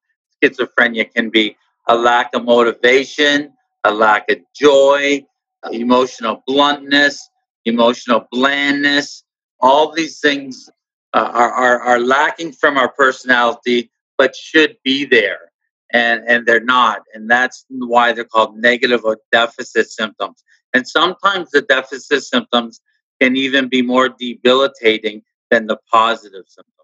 schizophrenia 0.43 1.13
can 1.13 1.31
be 1.31 1.57
a 1.89 1.97
lack 1.97 2.35
of 2.35 2.45
motivation, 2.45 3.53
a 3.85 3.93
lack 3.93 4.31
of 4.31 4.39
joy, 4.55 5.25
emotional 5.71 6.43
bluntness, 6.47 7.29
emotional 7.65 8.27
blandness. 8.31 9.25
All 9.61 9.93
these 9.93 10.21
things 10.21 10.69
uh, 11.15 11.31
are, 11.33 11.53
are, 11.53 11.81
are 11.81 12.01
lacking 12.01 12.53
from 12.53 12.77
our 12.77 12.93
personality, 12.93 13.91
but 14.19 14.37
should 14.37 14.77
be 14.85 15.05
there. 15.05 15.53
And, 15.93 16.25
and 16.27 16.47
they're 16.47 16.61
not. 16.61 17.03
And 17.15 17.31
that's 17.31 17.65
why 17.69 18.13
they're 18.13 18.25
called 18.25 18.59
negative 18.59 19.05
or 19.05 19.19
deficit 19.31 19.91
symptoms. 19.91 20.43
And 20.75 20.87
sometimes 20.87 21.51
the 21.51 21.63
deficit 21.63 22.25
symptoms 22.25 22.81
can 23.21 23.37
even 23.37 23.69
be 23.69 23.83
more 23.83 24.09
debilitating 24.09 25.23
than 25.51 25.67
the 25.67 25.79
positive 25.91 26.45
symptoms. 26.49 26.75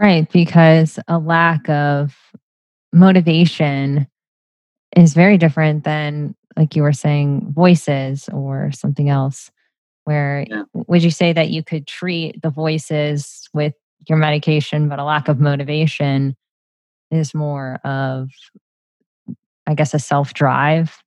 Right, 0.00 0.30
because 0.32 0.98
a 1.06 1.18
lack 1.18 1.68
of 1.68 2.16
motivation 2.92 4.08
is 4.96 5.14
very 5.14 5.38
different 5.38 5.84
than, 5.84 6.34
like 6.56 6.74
you 6.74 6.82
were 6.82 6.92
saying, 6.92 7.52
voices 7.52 8.28
or 8.32 8.72
something 8.72 9.08
else. 9.08 9.50
Where 10.04 10.46
Yeah. 10.48 10.64
would 10.74 11.02
you 11.02 11.10
say 11.10 11.32
that 11.32 11.50
you 11.50 11.62
could 11.62 11.86
treat 11.86 12.42
the 12.42 12.50
voices 12.50 13.48
with 13.52 13.74
your 14.08 14.18
medication, 14.18 14.88
but 14.88 14.98
a 14.98 15.04
lack 15.04 15.28
of 15.28 15.40
motivation 15.40 16.36
is 17.10 17.34
more 17.34 17.76
of, 17.84 18.28
I 19.66 19.74
guess, 19.74 19.94
a 19.94 19.98
self 19.98 20.34
drive? 20.34 21.02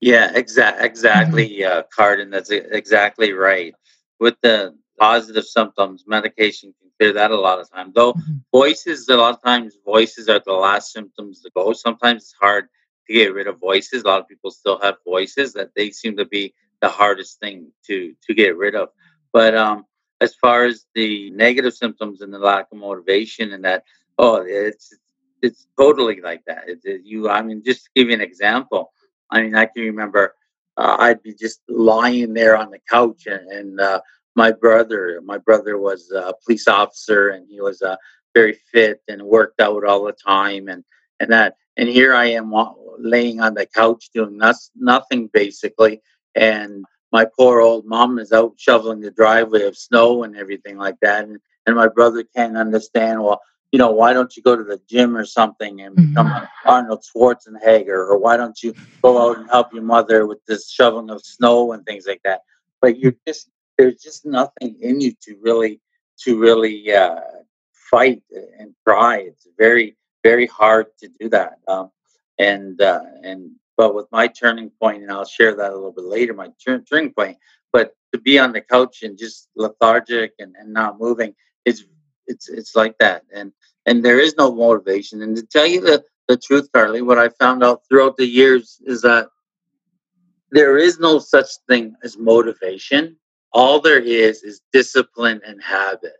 Yeah, 0.00 0.32
exa- 0.32 0.80
exactly, 0.80 1.64
uh, 1.64 1.84
Carden. 1.94 2.30
That's 2.30 2.50
exactly 2.50 3.32
right. 3.32 3.74
With 4.18 4.34
the 4.42 4.74
positive 4.98 5.44
symptoms, 5.44 6.04
medication 6.06 6.74
can 6.80 6.90
clear 6.98 7.12
that 7.12 7.30
a 7.30 7.38
lot 7.38 7.60
of 7.60 7.70
time. 7.70 7.92
Though 7.94 8.14
Mhm. 8.14 8.42
voices, 8.52 9.08
a 9.08 9.16
lot 9.16 9.34
of 9.34 9.42
times, 9.42 9.76
voices 9.84 10.28
are 10.28 10.40
the 10.44 10.52
last 10.52 10.92
symptoms 10.92 11.40
to 11.42 11.50
go. 11.54 11.72
Sometimes 11.72 12.22
it's 12.22 12.34
hard 12.40 12.68
to 13.06 13.12
get 13.12 13.32
rid 13.32 13.46
of 13.46 13.58
voices. 13.60 14.02
A 14.02 14.06
lot 14.08 14.20
of 14.20 14.28
people 14.28 14.50
still 14.50 14.78
have 14.80 14.96
voices 15.04 15.52
that 15.54 15.70
they 15.76 15.90
seem 15.90 16.16
to 16.16 16.24
be 16.24 16.54
the 16.80 16.88
hardest 16.88 17.38
thing 17.38 17.70
to 17.86 18.14
to 18.26 18.34
get 18.34 18.56
rid 18.56 18.74
of. 18.74 18.88
But 19.32 19.54
um, 19.54 19.86
as 20.20 20.34
far 20.34 20.64
as 20.64 20.84
the 20.94 21.30
negative 21.30 21.74
symptoms 21.74 22.20
and 22.20 22.32
the 22.34 22.38
lack 22.38 22.66
of 22.72 22.78
motivation 22.78 23.52
and 23.52 23.64
that, 23.64 23.84
oh, 24.18 24.42
it's 24.44 24.92
it's 25.42 25.66
totally 25.78 26.20
like 26.20 26.42
that. 26.46 26.68
It, 26.68 26.80
it- 26.84 27.02
you, 27.04 27.28
I 27.28 27.42
mean, 27.42 27.62
just 27.64 27.84
to 27.84 27.90
give 27.96 28.08
you 28.08 28.14
an 28.14 28.20
example. 28.20 28.92
I 29.30 29.42
mean, 29.42 29.54
I 29.54 29.66
can 29.66 29.82
remember 29.84 30.34
uh, 30.76 30.96
I'd 31.00 31.22
be 31.22 31.34
just 31.34 31.60
lying 31.68 32.32
there 32.34 32.56
on 32.56 32.70
the 32.70 32.80
couch, 32.90 33.26
and, 33.26 33.46
and 33.50 33.80
uh, 33.80 34.00
my 34.36 34.52
brother, 34.52 35.20
my 35.24 35.38
brother 35.38 35.78
was 35.78 36.10
a 36.10 36.32
police 36.44 36.66
officer, 36.68 37.28
and 37.30 37.46
he 37.48 37.60
was 37.60 37.82
uh, 37.82 37.96
very 38.34 38.54
fit 38.72 39.00
and 39.08 39.22
worked 39.22 39.60
out 39.60 39.84
all 39.84 40.04
the 40.04 40.12
time, 40.12 40.68
and 40.68 40.84
and 41.20 41.30
that, 41.30 41.56
and 41.76 41.88
here 41.88 42.14
I 42.14 42.26
am 42.26 42.52
laying 42.98 43.40
on 43.40 43.54
the 43.54 43.66
couch 43.66 44.10
doing 44.14 44.38
nothing 44.76 45.28
basically, 45.32 46.00
and 46.34 46.84
my 47.12 47.26
poor 47.38 47.60
old 47.60 47.84
mom 47.84 48.18
is 48.18 48.32
out 48.32 48.54
shoveling 48.56 49.00
the 49.00 49.10
driveway 49.10 49.62
of 49.64 49.76
snow 49.76 50.24
and 50.24 50.36
everything 50.36 50.78
like 50.78 50.96
that, 51.02 51.24
and 51.24 51.38
and 51.66 51.76
my 51.76 51.88
brother 51.88 52.24
can't 52.34 52.56
understand. 52.56 53.22
Well, 53.22 53.40
you 53.72 53.78
know, 53.78 53.90
why 53.90 54.12
don't 54.12 54.36
you 54.36 54.42
go 54.42 54.54
to 54.54 54.62
the 54.62 54.80
gym 54.88 55.16
or 55.16 55.24
something 55.24 55.80
and 55.80 55.96
become 55.96 56.30
Arnold 56.66 57.02
Schwarzenegger, 57.02 57.88
or 57.88 58.18
why 58.18 58.36
don't 58.36 58.62
you 58.62 58.74
go 59.00 59.30
out 59.30 59.38
and 59.38 59.48
help 59.50 59.72
your 59.72 59.82
mother 59.82 60.26
with 60.26 60.44
this 60.46 60.70
shoveling 60.70 61.08
of 61.08 61.24
snow 61.24 61.72
and 61.72 61.84
things 61.86 62.06
like 62.06 62.20
that? 62.24 62.42
But 62.82 62.98
you're 62.98 63.14
just 63.26 63.48
there's 63.78 63.96
just 64.02 64.26
nothing 64.26 64.76
in 64.80 65.00
you 65.00 65.12
to 65.22 65.38
really 65.40 65.80
to 66.24 66.38
really 66.38 66.92
uh, 66.92 67.20
fight 67.72 68.22
and 68.58 68.74
try. 68.86 69.20
It's 69.20 69.48
very 69.58 69.96
very 70.22 70.46
hard 70.46 70.86
to 71.00 71.08
do 71.18 71.30
that. 71.30 71.54
Um, 71.66 71.90
and 72.38 72.80
uh, 72.80 73.00
and 73.22 73.52
but 73.78 73.94
with 73.94 74.06
my 74.12 74.26
turning 74.26 74.70
point, 74.80 75.02
and 75.02 75.10
I'll 75.10 75.24
share 75.24 75.54
that 75.54 75.72
a 75.72 75.74
little 75.74 75.92
bit 75.92 76.04
later. 76.04 76.34
My 76.34 76.50
turn, 76.62 76.84
turning 76.84 77.14
point, 77.14 77.38
but 77.72 77.94
to 78.12 78.20
be 78.20 78.38
on 78.38 78.52
the 78.52 78.60
couch 78.60 79.02
and 79.02 79.16
just 79.16 79.48
lethargic 79.56 80.34
and, 80.38 80.54
and 80.58 80.74
not 80.74 81.00
moving, 81.00 81.34
it's 81.64 81.84
it's 82.26 82.48
it's 82.48 82.76
like 82.76 82.96
that. 82.98 83.24
And 83.34 83.52
and 83.86 84.04
there 84.04 84.20
is 84.20 84.36
no 84.36 84.54
motivation. 84.54 85.22
And 85.22 85.36
to 85.36 85.44
tell 85.46 85.66
you 85.66 85.80
the 85.80 86.04
the 86.28 86.36
truth, 86.36 86.68
Carly, 86.72 87.02
what 87.02 87.18
I 87.18 87.30
found 87.30 87.64
out 87.64 87.82
throughout 87.88 88.16
the 88.16 88.26
years 88.26 88.80
is 88.86 89.02
that 89.02 89.28
there 90.50 90.78
is 90.78 90.98
no 91.00 91.20
such 91.20 91.48
thing 91.68 91.96
as 92.04 92.18
motivation. 92.18 93.16
All 93.52 93.80
there 93.80 94.00
is 94.00 94.42
is 94.44 94.62
discipline 94.72 95.42
and 95.46 95.62
habit. 95.62 96.14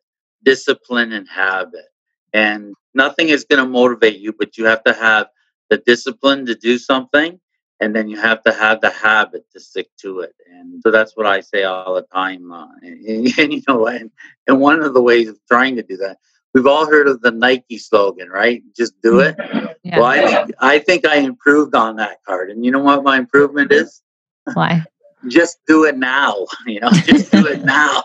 Discipline 0.45 1.13
and 1.13 1.29
habit. 1.29 1.87
And 2.35 2.75
nothing 2.95 3.31
is 3.31 3.45
going 3.45 3.65
to 3.65 3.71
motivate 3.71 4.19
you, 4.21 4.35
but 4.39 4.59
you 4.59 4.67
have 4.67 4.85
to 4.85 4.95
have 4.95 5.29
the 5.71 5.79
discipline 5.79 6.47
to 6.47 6.57
do 6.57 6.79
something. 6.79 7.41
And 7.83 7.95
then 7.95 8.09
you 8.09 8.17
have 8.21 8.43
to 8.45 8.53
have 8.53 8.81
the 8.81 8.91
habit 8.91 9.45
to 9.53 9.61
stick 9.61 9.89
to 10.03 10.21
it. 10.21 10.35
And 10.51 10.81
so 10.83 10.91
that's 10.91 11.17
what 11.17 11.27
I 11.27 11.41
say 11.41 11.65
all 11.65 11.95
the 11.95 12.07
time. 12.15 12.53
Uh, 12.53 12.69
and, 12.83 13.27
and, 13.39 13.53
you 13.53 13.63
know, 13.67 13.87
and, 13.87 14.11
and 14.47 14.61
one 14.61 14.83
of 14.83 14.95
the 14.95 15.03
ways 15.03 15.29
of 15.29 15.39
trying 15.51 15.77
to 15.77 15.83
do 15.83 15.97
that, 15.99 16.19
we've 16.55 16.67
all 16.67 16.87
heard 16.87 17.09
of 17.09 17.21
the 17.23 17.33
Nike 17.33 17.79
slogan, 17.79 18.29
right? 18.29 18.63
Just 18.77 19.01
do 19.03 19.21
it. 19.21 19.37
Yeah. 19.83 19.99
Well, 19.99 20.07
I 20.07 20.27
think, 20.27 20.51
I 20.61 20.79
think 20.79 21.07
I 21.07 21.17
improved 21.17 21.75
on 21.75 21.97
that 21.97 22.19
card. 22.25 22.51
And 22.51 22.65
you 22.65 22.71
know 22.71 22.79
what 22.79 23.03
my 23.03 23.19
improvement 23.19 23.73
is? 23.73 24.01
Why? 24.55 24.85
just 25.29 25.59
do 25.67 25.85
it 25.85 25.97
now. 25.97 26.47
You 26.67 26.81
know, 26.81 26.91
just 26.91 27.33
do 27.33 27.47
it 27.47 27.65
now, 27.65 28.05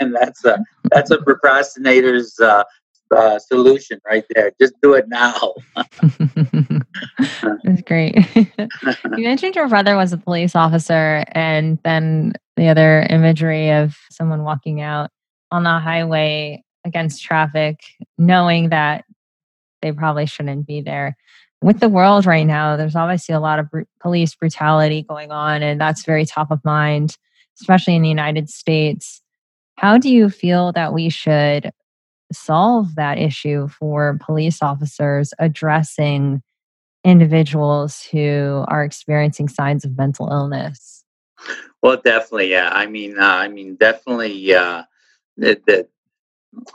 and 0.00 0.14
that's 0.14 0.44
a 0.44 0.58
that's 0.90 1.10
a 1.10 1.18
procrastinator's 1.18 2.38
uh, 2.40 2.64
uh, 3.14 3.38
solution 3.38 4.00
right 4.06 4.24
there. 4.34 4.52
Just 4.60 4.74
do 4.82 4.94
it 4.94 5.08
now. 5.08 5.54
That's 7.64 7.82
great. 7.82 8.16
you 8.34 9.24
mentioned 9.24 9.56
your 9.56 9.68
brother 9.68 9.96
was 9.96 10.12
a 10.12 10.18
police 10.18 10.54
officer, 10.54 11.24
and 11.32 11.78
then 11.84 12.34
the 12.56 12.68
other 12.68 13.06
imagery 13.10 13.70
of 13.70 13.96
someone 14.10 14.44
walking 14.44 14.80
out 14.80 15.10
on 15.50 15.64
the 15.64 15.78
highway 15.78 16.62
against 16.84 17.22
traffic, 17.22 17.80
knowing 18.18 18.68
that 18.70 19.04
they 19.82 19.92
probably 19.92 20.26
shouldn't 20.26 20.66
be 20.66 20.80
there. 20.80 21.16
With 21.62 21.80
the 21.80 21.88
world 21.88 22.26
right 22.26 22.46
now, 22.46 22.76
there's 22.76 22.96
obviously 22.96 23.34
a 23.34 23.40
lot 23.40 23.58
of 23.58 23.70
br- 23.70 23.82
police 24.00 24.34
brutality 24.34 25.02
going 25.02 25.30
on, 25.30 25.62
and 25.62 25.80
that's 25.80 26.04
very 26.04 26.26
top 26.26 26.50
of 26.50 26.64
mind, 26.64 27.16
especially 27.60 27.96
in 27.96 28.02
the 28.02 28.08
United 28.08 28.50
States. 28.50 29.22
How 29.76 29.98
do 29.98 30.10
you 30.10 30.28
feel 30.28 30.72
that 30.72 30.92
we 30.92 31.08
should 31.08 31.70
solve 32.32 32.94
that 32.96 33.18
issue 33.18 33.68
for 33.68 34.18
police 34.24 34.62
officers 34.62 35.32
addressing 35.38 36.42
individuals 37.04 38.02
who 38.02 38.64
are 38.68 38.84
experiencing 38.84 39.48
signs 39.48 39.84
of 39.84 39.96
mental 39.96 40.28
illness? 40.30 41.04
Well, 41.82 42.00
definitely, 42.02 42.50
yeah. 42.50 42.70
I 42.72 42.86
mean, 42.86 43.18
uh, 43.18 43.24
I 43.24 43.48
mean, 43.48 43.76
definitely. 43.76 44.54
Uh, 44.54 44.84
that, 45.36 45.66
that 45.66 45.88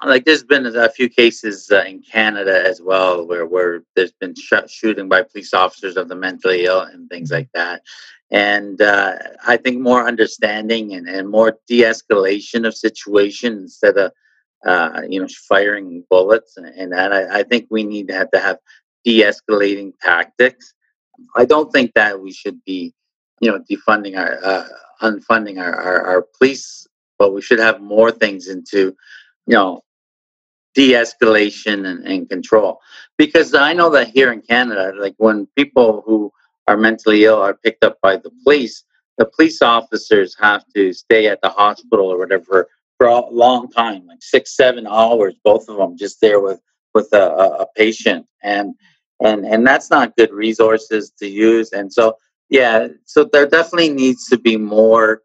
like 0.06 0.26
there's 0.26 0.44
been 0.44 0.66
a 0.66 0.90
few 0.90 1.10
cases 1.10 1.70
uh, 1.72 1.84
in 1.84 2.02
Canada 2.02 2.64
as 2.66 2.82
well 2.82 3.26
where 3.26 3.46
where 3.46 3.84
there's 3.96 4.12
been 4.12 4.36
sh- 4.36 4.54
shooting 4.68 5.08
by 5.08 5.24
police 5.24 5.54
officers 5.54 5.98
of 5.98 6.10
the 6.10 6.16
mentally 6.16 6.66
ill 6.66 6.82
and 6.82 7.10
things 7.10 7.32
like 7.32 7.50
that. 7.54 7.82
And 8.32 8.82
uh, 8.82 9.18
I 9.48 9.58
think 9.58 9.80
more 9.80 10.08
understanding 10.08 10.94
and, 10.94 11.08
and 11.08 11.30
more 11.30 11.58
de-escalation 11.68 12.68
of 12.68 12.76
situation 12.76 13.54
instead 13.54 13.98
of 13.98 14.12
uh, 14.66 15.02
you 15.08 15.22
know 15.22 15.28
firing 15.48 16.04
bullets 16.10 16.58
and, 16.58 16.68
and 16.68 16.92
that. 16.92 17.14
I, 17.14 17.40
I, 17.40 17.44
think 17.44 17.68
we 17.70 17.84
need 17.84 18.10
to 18.10 18.14
have 18.14 18.30
to 18.32 18.40
have 18.40 18.58
de-escalating 19.06 19.94
tactics. 20.02 20.74
I 21.36 21.46
don't 21.46 21.72
think 21.72 21.94
that 21.96 22.22
we 22.22 22.32
should 22.32 22.64
be 22.66 22.94
you 23.42 23.52
know 23.52 23.64
defunding 23.70 24.18
our 24.18 24.40
uh, 24.44 24.68
unfunding 25.02 25.60
our, 25.62 25.74
our, 25.74 26.02
our 26.06 26.28
police, 26.38 26.88
but 27.18 27.34
we 27.34 27.42
should 27.42 27.60
have 27.60 27.82
more 27.82 28.12
things 28.12 28.48
into 28.48 28.96
you 29.50 29.56
know, 29.56 29.82
de-escalation 30.76 31.88
and, 31.88 32.06
and 32.06 32.30
control. 32.30 32.80
Because 33.18 33.56
I 33.56 33.74
know 33.74 33.90
that 33.90 34.10
here 34.10 34.32
in 34.32 34.42
Canada, 34.42 34.94
like 34.96 35.16
when 35.18 35.48
people 35.58 36.04
who 36.06 36.32
are 36.68 36.78
mentally 36.78 37.26
ill 37.26 37.42
are 37.42 37.56
picked 37.56 37.84
up 37.84 37.98
by 38.02 38.18
the 38.18 38.30
police, 38.44 38.84
the 39.18 39.26
police 39.26 39.64
officers 39.64 40.36
have 40.40 40.64
to 40.76 40.94
stay 40.94 41.28
at 41.28 41.42
the 41.42 41.50
hospital 41.50 42.12
or 42.14 42.20
whatever 42.20 42.70
for 42.98 43.08
a 43.08 43.26
long 43.32 43.72
time, 43.72 44.06
like 44.06 44.22
six, 44.22 44.56
seven 44.56 44.86
hours, 44.86 45.34
both 45.44 45.68
of 45.68 45.78
them 45.78 45.98
just 45.98 46.22
there 46.22 46.40
with 46.40 46.62
with 46.94 47.10
a, 47.14 47.32
a 47.64 47.68
patient, 47.76 48.26
and 48.44 48.74
and 49.22 49.46
and 49.46 49.66
that's 49.66 49.90
not 49.90 50.16
good 50.16 50.32
resources 50.32 51.12
to 51.20 51.28
use. 51.28 51.72
And 51.72 51.92
so, 51.92 52.18
yeah, 52.50 52.88
so 53.06 53.24
there 53.24 53.48
definitely 53.48 53.90
needs 53.90 54.28
to 54.30 54.38
be 54.38 54.58
more 54.58 55.22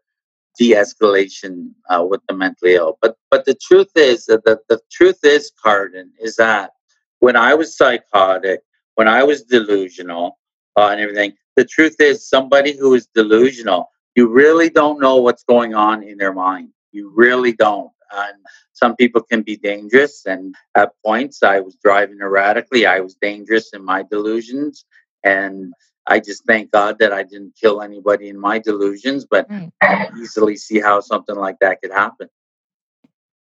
de-escalation 0.57 1.71
uh, 1.89 2.05
with 2.07 2.21
the 2.27 2.35
mentally 2.35 2.75
ill. 2.75 2.97
But 3.01 3.17
but 3.29 3.45
the 3.45 3.55
truth 3.55 3.91
is 3.95 4.25
that 4.25 4.45
the, 4.45 4.59
the 4.69 4.79
truth 4.91 5.19
is, 5.23 5.51
Carden, 5.61 6.11
is 6.19 6.35
that 6.37 6.71
when 7.19 7.35
I 7.35 7.53
was 7.53 7.75
psychotic, 7.77 8.61
when 8.95 9.07
I 9.07 9.23
was 9.23 9.43
delusional 9.43 10.37
uh, 10.77 10.89
and 10.91 10.99
everything, 11.01 11.33
the 11.55 11.65
truth 11.65 11.95
is 11.99 12.27
somebody 12.29 12.77
who 12.77 12.93
is 12.93 13.07
delusional, 13.15 13.89
you 14.15 14.27
really 14.27 14.69
don't 14.69 14.99
know 14.99 15.17
what's 15.17 15.43
going 15.43 15.73
on 15.73 16.03
in 16.03 16.17
their 16.17 16.33
mind. 16.33 16.69
You 16.91 17.11
really 17.15 17.53
don't. 17.53 17.91
And 18.13 18.37
some 18.73 18.95
people 18.95 19.21
can 19.21 19.41
be 19.41 19.57
dangerous. 19.57 20.25
And 20.25 20.55
at 20.75 20.91
points, 21.05 21.43
I 21.43 21.59
was 21.59 21.75
driving 21.83 22.19
erratically. 22.19 22.85
I 22.85 22.99
was 22.99 23.15
dangerous 23.15 23.73
in 23.73 23.83
my 23.83 24.03
delusions. 24.03 24.85
And 25.23 25.73
I 26.07 26.19
just 26.19 26.45
thank 26.45 26.71
God 26.71 26.99
that 26.99 27.11
I 27.11 27.23
didn't 27.23 27.55
kill 27.59 27.81
anybody 27.81 28.29
in 28.29 28.39
my 28.39 28.59
delusions, 28.59 29.25
but 29.25 29.47
right. 29.49 29.71
I 29.81 30.09
easily 30.19 30.55
see 30.55 30.79
how 30.79 30.99
something 30.99 31.35
like 31.35 31.57
that 31.61 31.81
could 31.81 31.91
happen. 31.91 32.29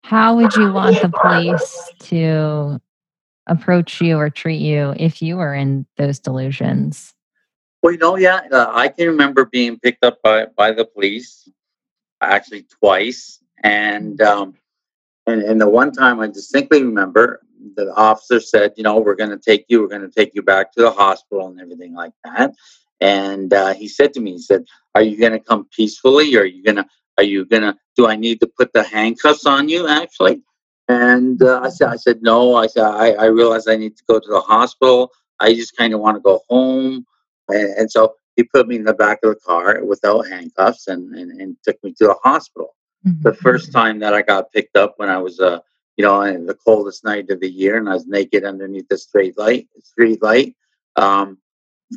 How 0.04 0.36
would 0.36 0.56
you 0.56 0.72
want 0.72 1.02
the 1.02 1.10
police 1.10 1.92
to 2.10 2.80
approach 3.48 4.02
you 4.02 4.18
or 4.18 4.30
treat 4.30 4.62
you 4.62 4.94
if 4.98 5.22
you 5.22 5.38
were 5.38 5.56
in 5.56 5.86
those 5.98 6.20
delusions? 6.20 7.14
Well, 7.82 7.94
you 7.94 7.98
know, 8.00 8.16
yeah, 8.16 8.42
uh, 8.52 8.70
I 8.72 8.90
can 8.90 9.08
remember 9.08 9.46
being 9.46 9.80
picked 9.80 10.04
up 10.04 10.22
by, 10.24 10.46
by 10.46 10.72
the 10.72 10.86
police 10.86 11.50
actually 12.22 12.64
twice. 12.80 13.41
And, 13.64 14.22
um, 14.22 14.56
and, 15.28 15.42
and 15.42 15.62
the 15.62 15.70
one 15.70 15.92
time 15.92 16.20
I 16.20 16.28
distinctly 16.28 16.84
remember 16.84 17.42
the 17.76 17.94
officer 17.96 18.40
said, 18.40 18.74
you 18.76 18.84
know, 18.84 19.00
we're 19.00 19.16
going 19.16 19.30
to 19.30 19.38
take 19.38 19.66
you, 19.68 19.82
we're 19.82 19.88
going 19.88 20.02
to 20.02 20.10
take 20.10 20.34
you 20.34 20.42
back 20.42 20.74
to 20.74 20.82
the 20.82 20.92
hospital 20.92 21.48
and 21.48 21.62
everything 21.62 21.94
like 21.94 22.14
that. 22.24 22.54
And 23.00 23.54
uh, 23.54 23.74
he 23.74 23.88
said 23.88 24.14
to 24.14 24.20
me, 24.20 24.34
he 24.34 24.40
said, 24.40 24.66
are 24.96 25.02
you 25.02 25.18
going 25.18 25.32
to 25.32 25.40
come 25.40 25.68
peacefully 25.76 26.36
or 26.36 26.42
are 26.42 26.46
you 26.46 26.64
going 26.64 26.78
to, 26.78 26.86
are 27.18 27.24
you 27.24 27.46
going 27.46 27.64
to, 27.64 27.76
do 27.96 28.08
I 28.08 28.16
need 28.16 28.40
to 28.42 28.48
put 28.48 28.74
the 28.74 28.84
handcuffs 28.84 29.46
on 29.46 29.70
you 29.70 29.88
actually? 29.88 30.42
And 30.88 31.42
uh, 31.42 31.62
I 31.64 31.70
said, 31.70 31.90
I 31.90 31.96
said, 31.96 32.22
no, 32.22 32.56
I 32.56 32.68
said, 32.68 32.84
I, 32.84 33.12
I 33.12 33.26
realize 33.26 33.68
I 33.68 33.78
need 33.78 33.96
to 33.98 34.04
go 34.08 34.20
to 34.20 34.28
the 34.28 34.42
hospital. 34.42 35.12
I 35.40 35.54
just 35.54 35.76
kind 35.78 35.94
of 35.94 36.00
want 36.00 36.18
to 36.18 36.22
go 36.22 36.42
home. 36.50 37.06
And, 37.48 37.70
and, 37.78 37.92
so 37.92 38.16
he 38.36 38.44
put 38.44 38.68
me 38.68 38.76
in 38.76 38.84
the 38.84 38.94
back 38.94 39.20
of 39.24 39.32
the 39.34 39.40
car 39.40 39.84
without 39.84 40.28
handcuffs 40.28 40.88
and, 40.88 41.14
and, 41.16 41.40
and 41.40 41.58
took 41.64 41.82
me 41.84 41.94
to 41.94 42.08
the 42.08 42.16
hospital. 42.24 42.76
Mm-hmm. 43.06 43.22
The 43.24 43.34
first 43.34 43.72
time 43.72 44.00
that 44.00 44.14
I 44.14 44.22
got 44.22 44.52
picked 44.52 44.76
up 44.76 44.94
when 44.98 45.10
I 45.10 45.18
was 45.18 45.40
uh, 45.40 45.60
you 45.98 46.08
know, 46.08 46.22
in 46.22 46.46
the 46.46 46.56
coldest 46.56 47.04
night 47.04 47.30
of 47.30 47.40
the 47.42 47.50
year, 47.50 47.78
and 47.78 47.90
I 47.90 47.94
was 47.94 48.08
naked 48.08 48.44
underneath 48.44 48.88
the 48.90 48.98
street 48.98 49.38
light. 49.38 49.68
Street 49.84 50.22
light. 50.24 50.56
Um, 50.96 51.38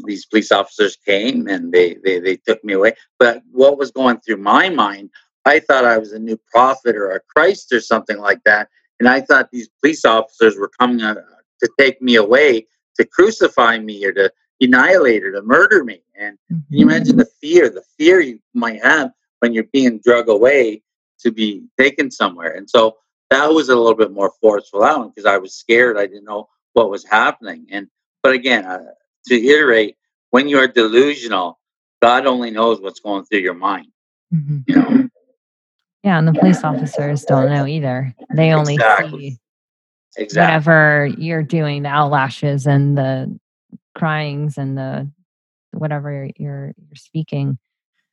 these 0.04 0.26
police 0.26 0.50
officers 0.50 0.96
came 0.96 1.46
and 1.46 1.72
they, 1.72 1.94
they 2.04 2.18
they 2.18 2.36
took 2.36 2.62
me 2.64 2.74
away. 2.74 2.94
But 3.18 3.42
what 3.52 3.78
was 3.78 3.90
going 3.90 4.20
through 4.20 4.38
my 4.38 4.68
mind? 4.68 5.10
I 5.46 5.60
thought 5.60 5.84
I 5.84 5.98
was 5.98 6.12
a 6.12 6.18
new 6.18 6.38
prophet 6.52 6.96
or 6.96 7.12
a 7.12 7.20
Christ 7.34 7.72
or 7.72 7.80
something 7.80 8.18
like 8.18 8.42
that, 8.44 8.68
and 8.98 9.08
I 9.08 9.20
thought 9.20 9.50
these 9.50 9.70
police 9.80 10.04
officers 10.04 10.56
were 10.56 10.70
coming 10.78 11.00
uh, 11.02 11.14
to 11.62 11.70
take 11.78 12.02
me 12.02 12.16
away 12.16 12.66
to 12.96 13.06
crucify 13.06 13.78
me 13.78 14.04
or 14.04 14.12
to 14.12 14.30
annihilate 14.60 15.24
or 15.24 15.32
to 15.32 15.42
murder 15.42 15.84
me. 15.84 16.02
And 16.18 16.36
mm-hmm. 16.52 16.60
can 16.68 16.78
you 16.78 16.86
imagine 16.86 17.16
the 17.16 17.28
fear, 17.40 17.68
the 17.70 17.84
fear 17.98 18.20
you 18.20 18.40
might 18.52 18.84
have 18.84 19.12
when 19.40 19.52
you're 19.52 19.64
being 19.64 20.00
drug 20.04 20.28
away 20.28 20.82
to 21.24 21.32
be 21.32 21.64
taken 21.78 22.10
somewhere. 22.10 22.54
And 22.54 22.68
so 22.68 22.96
that 23.30 23.48
was 23.48 23.68
a 23.68 23.76
little 23.76 23.96
bit 23.96 24.12
more 24.12 24.32
forceful 24.40 24.84
out 24.84 25.14
because 25.14 25.26
I 25.26 25.38
was 25.38 25.54
scared. 25.54 25.98
I 25.98 26.06
didn't 26.06 26.24
know 26.24 26.48
what 26.74 26.90
was 26.90 27.04
happening. 27.04 27.66
And 27.70 27.88
but 28.22 28.32
again, 28.32 28.64
uh, 28.64 28.78
to 29.26 29.34
iterate, 29.34 29.96
when 30.30 30.48
you 30.48 30.58
are 30.58 30.68
delusional, 30.68 31.58
God 32.02 32.26
only 32.26 32.50
knows 32.50 32.80
what's 32.80 33.00
going 33.00 33.24
through 33.24 33.40
your 33.40 33.54
mind. 33.54 33.88
Mm-hmm. 34.32 34.58
You 34.66 34.76
know. 34.76 35.08
Yeah, 36.02 36.18
and 36.18 36.28
the 36.28 36.34
police 36.34 36.62
officers 36.62 37.24
don't 37.24 37.50
know 37.50 37.66
either. 37.66 38.14
They 38.34 38.52
only 38.52 38.74
exactly. 38.74 39.30
see 39.30 39.38
exactly. 40.16 40.42
whatever 40.42 41.06
you're 41.18 41.42
doing, 41.42 41.82
the 41.82 41.88
outlashes 41.88 42.66
and 42.66 42.96
the 42.96 43.38
cryings 43.96 44.58
and 44.58 44.76
the 44.76 45.10
whatever 45.72 46.12
you're 46.12 46.30
you're, 46.36 46.72
speaking. 46.94 47.58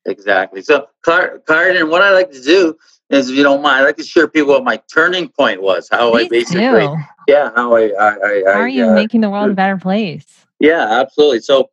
Exactly. 0.05 0.61
So, 0.61 0.87
Carden, 1.03 1.89
what 1.89 2.01
I 2.01 2.11
like 2.11 2.31
to 2.31 2.41
do 2.41 2.77
is, 3.13 3.29
if 3.29 3.35
you 3.35 3.43
don't 3.43 3.61
mind, 3.61 3.81
I'd 3.81 3.85
like 3.85 3.97
to 3.97 4.03
share 4.03 4.27
people 4.27 4.53
what 4.53 4.63
my 4.63 4.81
turning 4.93 5.29
point 5.29 5.61
was. 5.61 5.87
How 5.91 6.13
I 6.13 6.27
basically, 6.27 6.87
yeah, 7.27 7.51
how 7.55 7.75
I, 7.75 7.89
I, 7.89 8.09
I 8.09 8.43
how 8.45 8.59
are 8.59 8.67
you 8.67 8.85
uh, 8.85 8.93
making 8.93 9.21
the 9.21 9.29
world 9.29 9.51
a 9.51 9.53
better 9.53 9.77
place? 9.77 10.45
Yeah, 10.59 11.01
absolutely. 11.01 11.39
So, 11.39 11.69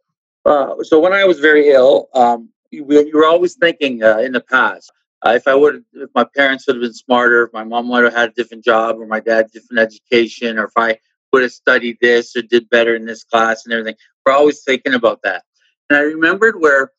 uh, 0.47 0.75
so 0.83 0.99
when 1.01 1.13
I 1.13 1.25
was 1.25 1.41
very 1.41 1.69
ill, 1.71 2.09
um, 2.15 2.49
you, 2.71 2.87
you 2.89 3.13
were 3.15 3.27
always 3.27 3.55
thinking 3.55 4.03
uh, 4.03 4.19
in 4.19 4.33
the 4.33 4.41
past. 4.41 4.91
Uh, 5.27 5.31
if 5.31 5.49
I 5.49 5.55
would, 5.55 5.85
if 5.95 6.11
my 6.15 6.25
parents 6.37 6.67
would 6.67 6.77
have 6.77 6.83
been 6.83 6.95
smarter, 6.95 7.45
if 7.45 7.53
my 7.53 7.65
mom 7.65 7.89
would 7.89 8.05
have 8.05 8.15
had 8.15 8.31
a 8.31 8.33
different 8.33 8.65
job, 8.65 8.97
or 8.99 9.07
my 9.07 9.21
dad 9.21 9.51
different 9.53 9.81
education, 9.81 10.59
or 10.59 10.65
if 10.65 10.73
I 10.77 10.99
would 11.33 11.43
have 11.43 11.53
studied 11.53 11.99
this 12.01 12.37
or 12.37 12.43
did 12.43 12.71
better 12.71 12.95
in 12.95 13.05
this 13.05 13.25
class 13.25 13.65
and 13.65 13.73
everything, 13.73 13.97
we're 14.25 14.33
always 14.33 14.63
thinking 14.63 14.95
about 14.95 15.23
that. 15.23 15.43
And 15.91 15.99
I 15.99 16.03
remembered 16.03 16.61
where 16.61 16.93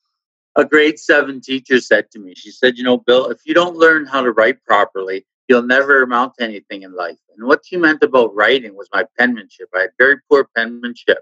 a 0.56 0.66
grade 0.66 1.00
seven 1.00 1.42
teacher 1.42 1.80
said 1.80 2.10
to 2.12 2.20
me, 2.20 2.34
she 2.36 2.52
said, 2.52 2.78
You 2.78 2.84
know, 2.84 2.98
Bill, 2.98 3.30
if 3.30 3.40
you 3.46 3.54
don't 3.54 3.78
learn 3.78 4.06
how 4.06 4.22
to 4.22 4.32
write 4.32 4.64
properly, 4.66 5.26
you'll 5.48 5.64
never 5.64 6.04
amount 6.04 6.36
to 6.36 6.44
anything 6.44 6.84
in 6.84 6.96
life. 6.96 7.18
And 7.36 7.48
what 7.48 7.62
she 7.66 7.78
meant 7.78 8.04
about 8.04 8.36
writing 8.36 8.76
was 8.76 8.90
my 8.94 9.06
penmanship. 9.18 9.70
I 9.76 9.82
had 9.82 9.92
very 9.98 10.18
poor 10.30 10.50
penmanship. 10.56 11.20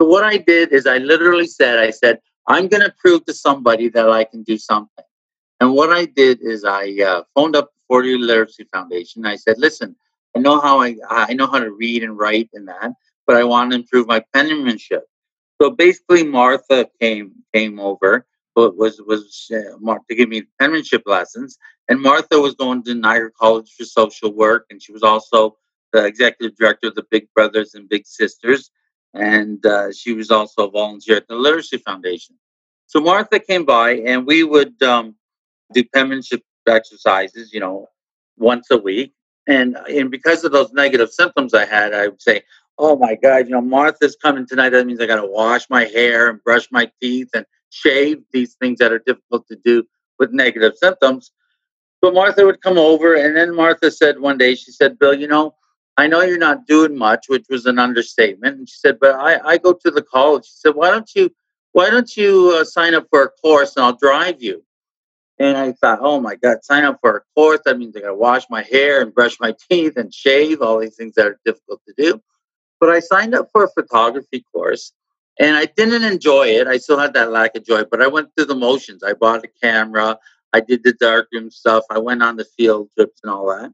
So 0.00 0.08
what 0.08 0.24
I 0.24 0.38
did 0.38 0.72
is 0.72 0.86
I 0.86 0.98
literally 0.98 1.46
said, 1.46 1.78
I 1.78 1.90
said, 1.90 2.20
I'm 2.46 2.68
going 2.68 2.82
to 2.82 2.94
prove 2.98 3.24
to 3.26 3.34
somebody 3.34 3.88
that 3.90 4.10
I 4.10 4.24
can 4.24 4.42
do 4.42 4.58
something. 4.58 5.04
And 5.60 5.72
what 5.72 5.90
I 5.90 6.04
did 6.04 6.40
is 6.42 6.64
I 6.64 6.90
uh, 7.00 7.22
phoned 7.34 7.56
up 7.56 7.66
the 7.66 7.80
Florida 7.86 8.18
Literacy 8.18 8.66
Foundation. 8.72 9.24
I 9.24 9.36
said, 9.36 9.56
listen, 9.58 9.96
I 10.36 10.40
know 10.40 10.60
how 10.60 10.80
I, 10.80 10.96
I 11.08 11.32
know 11.32 11.46
how 11.46 11.60
to 11.60 11.70
read 11.70 12.02
and 12.02 12.18
write 12.18 12.50
and 12.52 12.68
that, 12.68 12.92
but 13.26 13.36
I 13.36 13.44
want 13.44 13.70
to 13.70 13.76
improve 13.76 14.08
my 14.08 14.22
penmanship. 14.34 15.04
So 15.62 15.70
basically, 15.70 16.24
Martha 16.24 16.88
came 17.00 17.32
came 17.54 17.78
over 17.78 18.26
was 18.56 19.00
was 19.06 19.50
uh, 19.52 19.96
to 20.08 20.14
give 20.14 20.28
me 20.28 20.44
penmanship 20.60 21.02
lessons, 21.06 21.58
and 21.88 22.00
Martha 22.00 22.38
was 22.38 22.54
going 22.54 22.82
to 22.84 22.94
Niagara 22.94 23.30
College 23.38 23.72
for 23.76 23.84
social 23.84 24.32
work, 24.32 24.66
and 24.70 24.82
she 24.82 24.92
was 24.92 25.02
also 25.02 25.56
the 25.92 26.04
executive 26.04 26.56
director 26.56 26.88
of 26.88 26.94
the 26.94 27.06
Big 27.10 27.28
Brothers 27.34 27.74
and 27.74 27.88
Big 27.88 28.06
Sisters, 28.06 28.70
and 29.12 29.64
uh, 29.64 29.92
she 29.92 30.12
was 30.12 30.30
also 30.30 30.66
a 30.66 30.70
volunteer 30.70 31.16
at 31.16 31.28
the 31.28 31.36
Literacy 31.36 31.78
Foundation. 31.78 32.36
So 32.86 33.00
Martha 33.00 33.40
came 33.40 33.64
by, 33.64 33.96
and 33.96 34.26
we 34.26 34.44
would 34.44 34.80
um, 34.82 35.16
do 35.72 35.84
penmanship 35.84 36.42
exercises, 36.68 37.52
you 37.52 37.60
know, 37.60 37.88
once 38.36 38.68
a 38.70 38.78
week. 38.78 39.12
And 39.46 39.76
and 39.88 40.10
because 40.10 40.44
of 40.44 40.52
those 40.52 40.72
negative 40.72 41.10
symptoms 41.10 41.54
I 41.54 41.66
had, 41.66 41.92
I 41.92 42.08
would 42.08 42.22
say, 42.22 42.42
"Oh 42.78 42.96
my 42.96 43.14
God, 43.14 43.46
you 43.46 43.50
know, 43.50 43.60
Martha's 43.60 44.16
coming 44.16 44.46
tonight. 44.46 44.70
That 44.70 44.86
means 44.86 45.00
I 45.00 45.06
got 45.06 45.20
to 45.20 45.26
wash 45.26 45.68
my 45.68 45.84
hair 45.84 46.30
and 46.30 46.42
brush 46.42 46.68
my 46.70 46.90
teeth 47.00 47.28
and 47.34 47.44
shave 47.74 48.22
these 48.32 48.54
things 48.54 48.78
that 48.78 48.92
are 48.92 48.98
difficult 48.98 49.46
to 49.48 49.56
do 49.56 49.84
with 50.18 50.32
negative 50.32 50.76
symptoms." 50.76 51.32
But 52.00 52.14
Martha 52.14 52.44
would 52.44 52.60
come 52.60 52.78
over, 52.78 53.14
and 53.14 53.36
then 53.36 53.54
Martha 53.54 53.90
said 53.90 54.20
one 54.20 54.38
day, 54.38 54.54
she 54.54 54.72
said, 54.72 54.98
"Bill, 54.98 55.14
you 55.14 55.26
know, 55.26 55.54
I 55.96 56.06
know 56.06 56.22
you're 56.22 56.38
not 56.38 56.66
doing 56.66 56.96
much," 56.96 57.26
which 57.28 57.46
was 57.48 57.66
an 57.66 57.78
understatement. 57.78 58.58
And 58.58 58.68
she 58.68 58.76
said, 58.76 58.98
"But 59.00 59.14
I, 59.16 59.38
I 59.44 59.58
go 59.58 59.72
to 59.72 59.90
the 59.90 60.02
college." 60.02 60.44
She 60.46 60.56
said, 60.56 60.74
"Why 60.74 60.90
don't 60.90 61.10
you?" 61.14 61.30
Why 61.74 61.90
don't 61.90 62.16
you 62.16 62.56
uh, 62.56 62.64
sign 62.64 62.94
up 62.94 63.08
for 63.10 63.24
a 63.24 63.30
course 63.30 63.74
and 63.74 63.84
I'll 63.84 63.96
drive 63.96 64.40
you? 64.40 64.64
And 65.40 65.56
I 65.56 65.72
thought, 65.72 65.98
oh 66.00 66.20
my 66.20 66.36
God, 66.36 66.58
sign 66.62 66.84
up 66.84 66.98
for 67.00 67.16
a 67.16 67.20
course. 67.34 67.58
That 67.64 67.78
means 67.78 67.96
I 67.96 68.00
got 68.00 68.08
to 68.10 68.14
wash 68.14 68.44
my 68.48 68.62
hair 68.62 69.02
and 69.02 69.12
brush 69.12 69.40
my 69.40 69.56
teeth 69.68 69.94
and 69.96 70.14
shave, 70.14 70.62
all 70.62 70.78
these 70.78 70.94
things 70.94 71.16
that 71.16 71.26
are 71.26 71.40
difficult 71.44 71.80
to 71.88 71.94
do. 71.98 72.22
But 72.78 72.90
I 72.90 73.00
signed 73.00 73.34
up 73.34 73.48
for 73.52 73.64
a 73.64 73.70
photography 73.70 74.44
course 74.52 74.92
and 75.38 75.56
I 75.56 75.66
didn't 75.66 76.04
enjoy 76.04 76.48
it. 76.48 76.66
I 76.66 76.78
still 76.78 76.98
had 76.98 77.14
that 77.14 77.30
lack 77.30 77.56
of 77.56 77.64
joy, 77.64 77.84
but 77.90 78.02
I 78.02 78.06
went 78.06 78.30
through 78.36 78.46
the 78.46 78.54
motions. 78.54 79.02
I 79.02 79.14
bought 79.14 79.44
a 79.44 79.48
camera, 79.62 80.18
I 80.52 80.60
did 80.60 80.84
the 80.84 80.92
darkroom 80.92 81.50
stuff, 81.50 81.84
I 81.90 81.98
went 81.98 82.22
on 82.22 82.36
the 82.36 82.44
field 82.44 82.88
trips 82.96 83.20
and 83.22 83.32
all 83.32 83.46
that. 83.48 83.72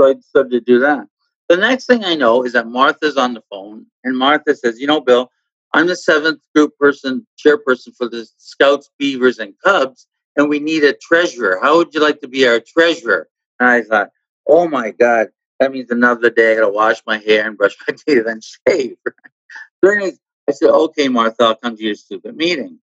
So 0.00 0.08
I 0.08 0.14
started 0.20 0.50
to 0.50 0.60
do 0.60 0.78
that. 0.80 1.06
The 1.48 1.56
next 1.56 1.86
thing 1.86 2.04
I 2.04 2.14
know 2.14 2.44
is 2.44 2.54
that 2.54 2.66
Martha's 2.66 3.16
on 3.16 3.34
the 3.34 3.42
phone 3.50 3.86
and 4.04 4.16
Martha 4.16 4.54
says, 4.54 4.80
You 4.80 4.86
know, 4.86 5.00
Bill, 5.00 5.30
I'm 5.74 5.86
the 5.86 5.96
seventh 5.96 6.40
group 6.54 6.76
person, 6.78 7.26
chairperson 7.44 7.94
for 7.96 8.08
the 8.08 8.26
Scouts, 8.38 8.90
Beavers, 8.98 9.38
and 9.38 9.54
Cubs 9.64 10.06
and 10.36 10.48
we 10.48 10.58
need 10.58 10.84
a 10.84 10.94
treasurer. 10.94 11.58
How 11.62 11.76
would 11.76 11.94
you 11.94 12.00
like 12.00 12.20
to 12.20 12.28
be 12.28 12.46
our 12.46 12.60
treasurer? 12.60 13.28
And 13.60 13.68
I 13.68 13.82
thought, 13.82 14.08
oh 14.48 14.68
my 14.68 14.90
God, 14.90 15.28
that 15.60 15.72
means 15.72 15.90
another 15.90 16.30
day 16.30 16.52
I 16.52 16.54
gotta 16.56 16.72
wash 16.72 17.02
my 17.06 17.18
hair 17.18 17.46
and 17.46 17.56
brush 17.56 17.76
my 17.86 17.94
teeth 18.06 18.26
and 18.26 18.42
shave. 18.42 18.96
so 19.84 20.10
I 20.48 20.52
said, 20.52 20.70
okay, 20.70 21.08
Martha, 21.08 21.44
I'll 21.44 21.56
come 21.56 21.76
to 21.76 21.82
your 21.82 21.94
stupid 21.94 22.36
meeting. 22.36 22.78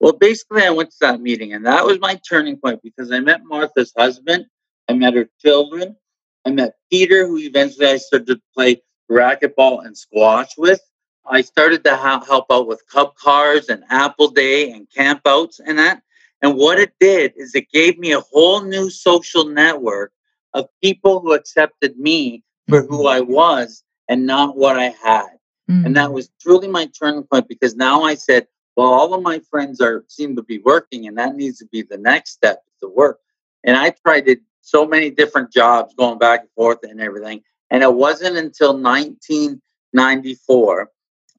Well, 0.00 0.12
basically, 0.12 0.62
I 0.62 0.70
went 0.70 0.90
to 0.90 0.96
that 1.02 1.20
meeting, 1.20 1.52
and 1.52 1.64
that 1.66 1.84
was 1.84 1.98
my 2.00 2.20
turning 2.28 2.56
point 2.56 2.80
because 2.82 3.12
I 3.12 3.20
met 3.20 3.42
Martha's 3.44 3.92
husband, 3.96 4.46
I 4.88 4.94
met 4.94 5.14
her 5.14 5.28
children, 5.40 5.96
I 6.44 6.50
met 6.50 6.74
Peter, 6.90 7.26
who 7.26 7.38
eventually 7.38 7.86
I 7.86 7.96
started 7.96 8.26
to 8.26 8.40
play 8.54 8.82
racquetball 9.10 9.84
and 9.84 9.96
squash 9.96 10.50
with. 10.58 10.80
I 11.26 11.40
started 11.40 11.84
to 11.84 11.96
ha- 11.96 12.24
help 12.24 12.46
out 12.50 12.66
with 12.66 12.86
Cub 12.86 13.14
cars 13.16 13.68
and 13.68 13.82
Apple 13.88 14.28
Day 14.28 14.70
and 14.70 14.86
campouts 14.90 15.58
and 15.64 15.78
that. 15.78 16.02
And 16.42 16.56
what 16.56 16.78
it 16.78 16.92
did 17.00 17.32
is 17.36 17.54
it 17.54 17.70
gave 17.72 17.98
me 17.98 18.12
a 18.12 18.20
whole 18.20 18.62
new 18.62 18.90
social 18.90 19.46
network 19.46 20.12
of 20.52 20.68
people 20.82 21.20
who 21.20 21.32
accepted 21.32 21.98
me 21.98 22.44
for 22.68 22.82
who 22.82 22.98
mm-hmm. 22.98 23.06
I 23.06 23.20
was 23.20 23.82
and 24.08 24.26
not 24.26 24.56
what 24.56 24.78
I 24.78 24.94
had. 25.02 25.33
Mm-hmm. 25.70 25.86
And 25.86 25.96
that 25.96 26.10
mm. 26.10 26.14
was 26.14 26.30
truly 26.40 26.68
my 26.68 26.88
turning 26.98 27.24
point 27.24 27.48
because 27.48 27.74
now 27.74 28.02
I 28.02 28.14
said, 28.14 28.46
well, 28.76 28.92
all 28.92 29.14
of 29.14 29.22
my 29.22 29.40
friends 29.50 29.80
are 29.80 30.04
seem 30.08 30.36
to 30.36 30.42
be 30.42 30.58
working, 30.58 31.06
and 31.06 31.16
that 31.16 31.36
needs 31.36 31.58
to 31.58 31.66
be 31.66 31.82
the 31.82 31.98
next 31.98 32.32
step 32.32 32.62
to 32.82 32.88
work. 32.88 33.20
And 33.62 33.76
I 33.76 33.90
tried 33.90 34.28
it 34.28 34.40
so 34.60 34.86
many 34.86 35.10
different 35.10 35.52
jobs 35.52 35.94
going 35.94 36.18
back 36.18 36.40
and 36.40 36.50
forth 36.56 36.78
and 36.82 37.00
everything. 37.00 37.42
And 37.70 37.82
it 37.82 37.94
wasn't 37.94 38.36
until 38.36 38.72
1994 38.72 40.90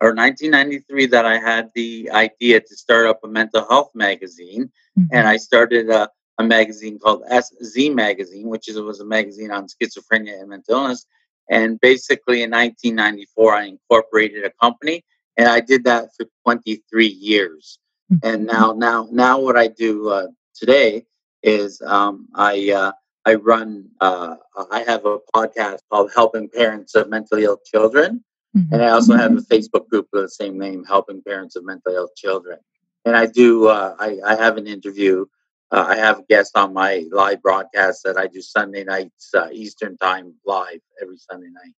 or 0.01 0.13
1993 0.13 1.05
that 1.07 1.25
I 1.25 1.38
had 1.38 1.69
the 1.75 2.09
idea 2.11 2.61
to 2.61 2.75
start 2.75 3.07
up 3.07 3.19
a 3.23 3.27
mental 3.27 3.65
health 3.67 3.91
magazine, 3.95 4.71
mm-hmm. 4.97 5.07
and 5.11 5.27
I 5.27 5.38
started 5.38 5.89
a, 5.89 6.09
a, 6.38 6.43
magazine 6.43 6.99
called 6.99 7.23
SZ 7.29 7.89
Magazine, 7.91 8.47
which 8.47 8.67
is, 8.67 8.79
was 8.79 8.99
a 8.99 9.05
magazine 9.05 9.51
on 9.51 9.67
schizophrenia 9.67 10.39
and 10.39 10.49
mental 10.49 10.75
illness. 10.75 11.05
And 11.49 11.79
basically, 11.79 12.43
in 12.43 12.51
1994, 12.51 13.53
I 13.53 13.63
incorporated 13.65 14.43
a 14.45 14.51
company, 14.62 15.03
and 15.38 15.47
I 15.47 15.60
did 15.60 15.84
that 15.86 16.10
for 16.15 16.25
23 16.43 17.08
years. 17.08 17.79
Mm-hmm. 18.12 18.27
And 18.27 18.45
now, 18.45 18.73
now, 18.73 19.08
now, 19.12 19.39
what 19.39 19.58
I 19.58 19.67
do 19.67 20.10
uh, 20.10 20.27
today 20.55 21.05
is 21.43 21.81
um, 21.81 22.27
I 22.36 22.71
uh, 22.71 22.91
I 23.25 23.36
run 23.36 23.89
uh, 24.01 24.36
I 24.71 24.81
have 24.81 25.05
a 25.05 25.19
podcast 25.36 25.79
called 25.91 26.12
Helping 26.15 26.49
Parents 26.49 26.95
of 26.95 27.10
Mentally 27.10 27.43
Ill 27.43 27.60
Children 27.65 28.23
Mm-hmm. 28.55 28.73
And 28.73 28.84
I 28.84 28.89
also 28.89 29.15
have 29.15 29.34
a 29.34 29.41
Facebook 29.41 29.88
group 29.89 30.08
with 30.13 30.23
the 30.23 30.29
same 30.29 30.58
name, 30.58 30.86
Helping 30.86 31.21
Parents 31.21 31.55
of 31.55 31.65
Mentally 31.65 31.95
Ill 31.95 32.10
Children. 32.15 32.60
And 33.03 33.15
I 33.15 33.25
do, 33.25 33.67
uh, 33.67 33.95
I, 33.99 34.17
I 34.25 34.36
have 34.36 34.58
an 34.58 34.67
interview. 34.67 35.25
Uh, 35.71 35.86
I 35.88 35.95
have 35.95 36.28
guests 36.28 36.51
on 36.56 36.73
my 36.73 37.06
live 37.12 37.41
broadcast 37.41 38.04
that 38.06 38.17
I 38.17 38.28
do 38.28 38.41
Sunday 38.41 38.84
nights, 38.84 39.32
uh, 39.34 39.49
Eastern 39.51 39.97
time 39.97 40.34
live 40.45 40.80
every 41.01 41.17
Sunday 41.17 41.47
night. 41.47 41.73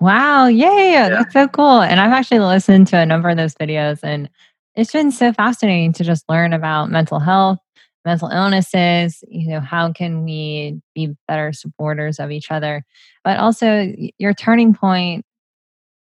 Wow. 0.00 0.46
Yay. 0.46 0.92
Yeah. 0.92 1.08
That's 1.08 1.32
so 1.32 1.48
cool. 1.48 1.80
And 1.80 2.00
I've 2.00 2.12
actually 2.12 2.40
listened 2.40 2.88
to 2.88 2.98
a 2.98 3.06
number 3.06 3.30
of 3.30 3.36
those 3.36 3.54
videos 3.54 4.00
and 4.02 4.28
it's 4.76 4.92
been 4.92 5.10
so 5.10 5.32
fascinating 5.32 5.92
to 5.94 6.04
just 6.04 6.24
learn 6.28 6.52
about 6.52 6.90
mental 6.90 7.18
health, 7.18 7.58
mental 8.04 8.28
illnesses, 8.28 9.22
you 9.28 9.48
know, 9.48 9.60
how 9.60 9.92
can 9.92 10.24
we 10.24 10.80
be 10.94 11.14
better 11.26 11.52
supporters 11.52 12.20
of 12.20 12.30
each 12.30 12.50
other? 12.50 12.84
But 13.24 13.38
also 13.38 13.92
your 14.18 14.34
turning 14.34 14.74
point 14.74 15.24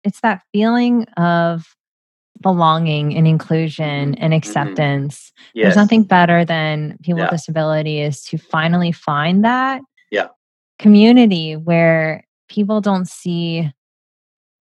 it's 0.07 0.20
that 0.20 0.42
feeling 0.53 1.05
of 1.16 1.76
belonging 2.46 3.12
and 3.16 3.26
inclusion 3.26 4.14
and 4.14 4.16
mm-hmm. 4.16 4.32
acceptance. 4.35 5.32
Mm-hmm. 5.32 5.59
Yes. 5.59 5.64
There's 5.64 5.76
nothing 5.76 6.04
better 6.04 6.44
than 6.44 6.96
people 7.02 7.18
yeah. 7.18 7.24
with 7.24 7.40
disabilities 7.40 8.22
to 8.26 8.38
finally 8.38 8.92
find 8.92 9.44
that 9.44 9.82
yeah. 10.12 10.28
community 10.78 11.56
where 11.56 12.24
people 12.48 12.80
don't 12.80 13.09
see 13.09 13.68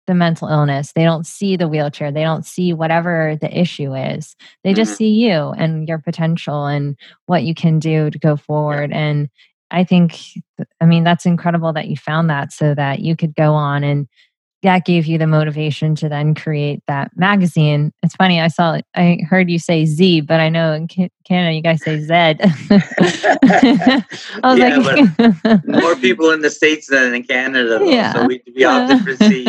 the 0.06 0.14
mental 0.14 0.48
illness, 0.48 0.92
they 0.92 1.04
don't 1.04 1.26
see 1.26 1.56
the 1.56 1.68
wheelchair, 1.68 2.12
they 2.12 2.22
don't 2.22 2.44
see 2.44 2.74
whatever 2.74 3.38
the 3.40 3.58
issue 3.58 3.94
is. 3.94 4.36
They 4.62 4.74
just 4.74 4.90
mm-hmm. 4.90 4.96
see 4.98 5.30
you 5.30 5.54
and 5.56 5.88
your 5.88 5.98
potential 6.00 6.66
and 6.66 6.98
what 7.24 7.44
you 7.44 7.54
can 7.54 7.78
do 7.78 8.10
to 8.10 8.18
go 8.18 8.36
forward. 8.36 8.90
Yeah. 8.90 8.98
And 8.98 9.30
I 9.70 9.84
think, 9.84 10.18
I 10.82 10.84
mean, 10.84 11.02
that's 11.02 11.24
incredible 11.24 11.72
that 11.72 11.88
you 11.88 11.96
found 11.96 12.28
that 12.28 12.52
so 12.52 12.74
that 12.74 13.00
you 13.00 13.16
could 13.16 13.34
go 13.34 13.54
on 13.54 13.84
and 13.84 14.06
that 14.62 14.84
gave 14.84 15.06
you 15.06 15.16
the 15.16 15.26
motivation 15.26 15.94
to 15.96 16.08
then 16.08 16.34
create 16.34 16.82
that 16.86 17.10
magazine. 17.16 17.92
It's 18.02 18.14
funny, 18.14 18.40
I 18.40 18.48
saw, 18.48 18.78
I 18.94 19.18
heard 19.28 19.50
you 19.50 19.58
say 19.58 19.86
Z, 19.86 20.22
but 20.22 20.38
I 20.38 20.50
know 20.50 20.72
in 20.74 20.86
Canada 20.88 21.52
you 21.54 21.62
guys 21.62 21.82
say 21.82 21.98
Z. 22.00 22.12
I 22.12 24.04
was 24.44 24.58
yeah, 24.58 24.76
like, 24.76 25.64
more 25.66 25.96
people 25.96 26.30
in 26.30 26.42
the 26.42 26.50
States 26.50 26.88
than 26.88 27.14
in 27.14 27.22
Canada, 27.22 27.78
though, 27.78 27.84
yeah. 27.84 28.12
so 28.12 28.26
we 28.26 28.42
be 28.54 28.64
off 28.64 28.88
different 29.04 29.18
Z. 29.22 29.44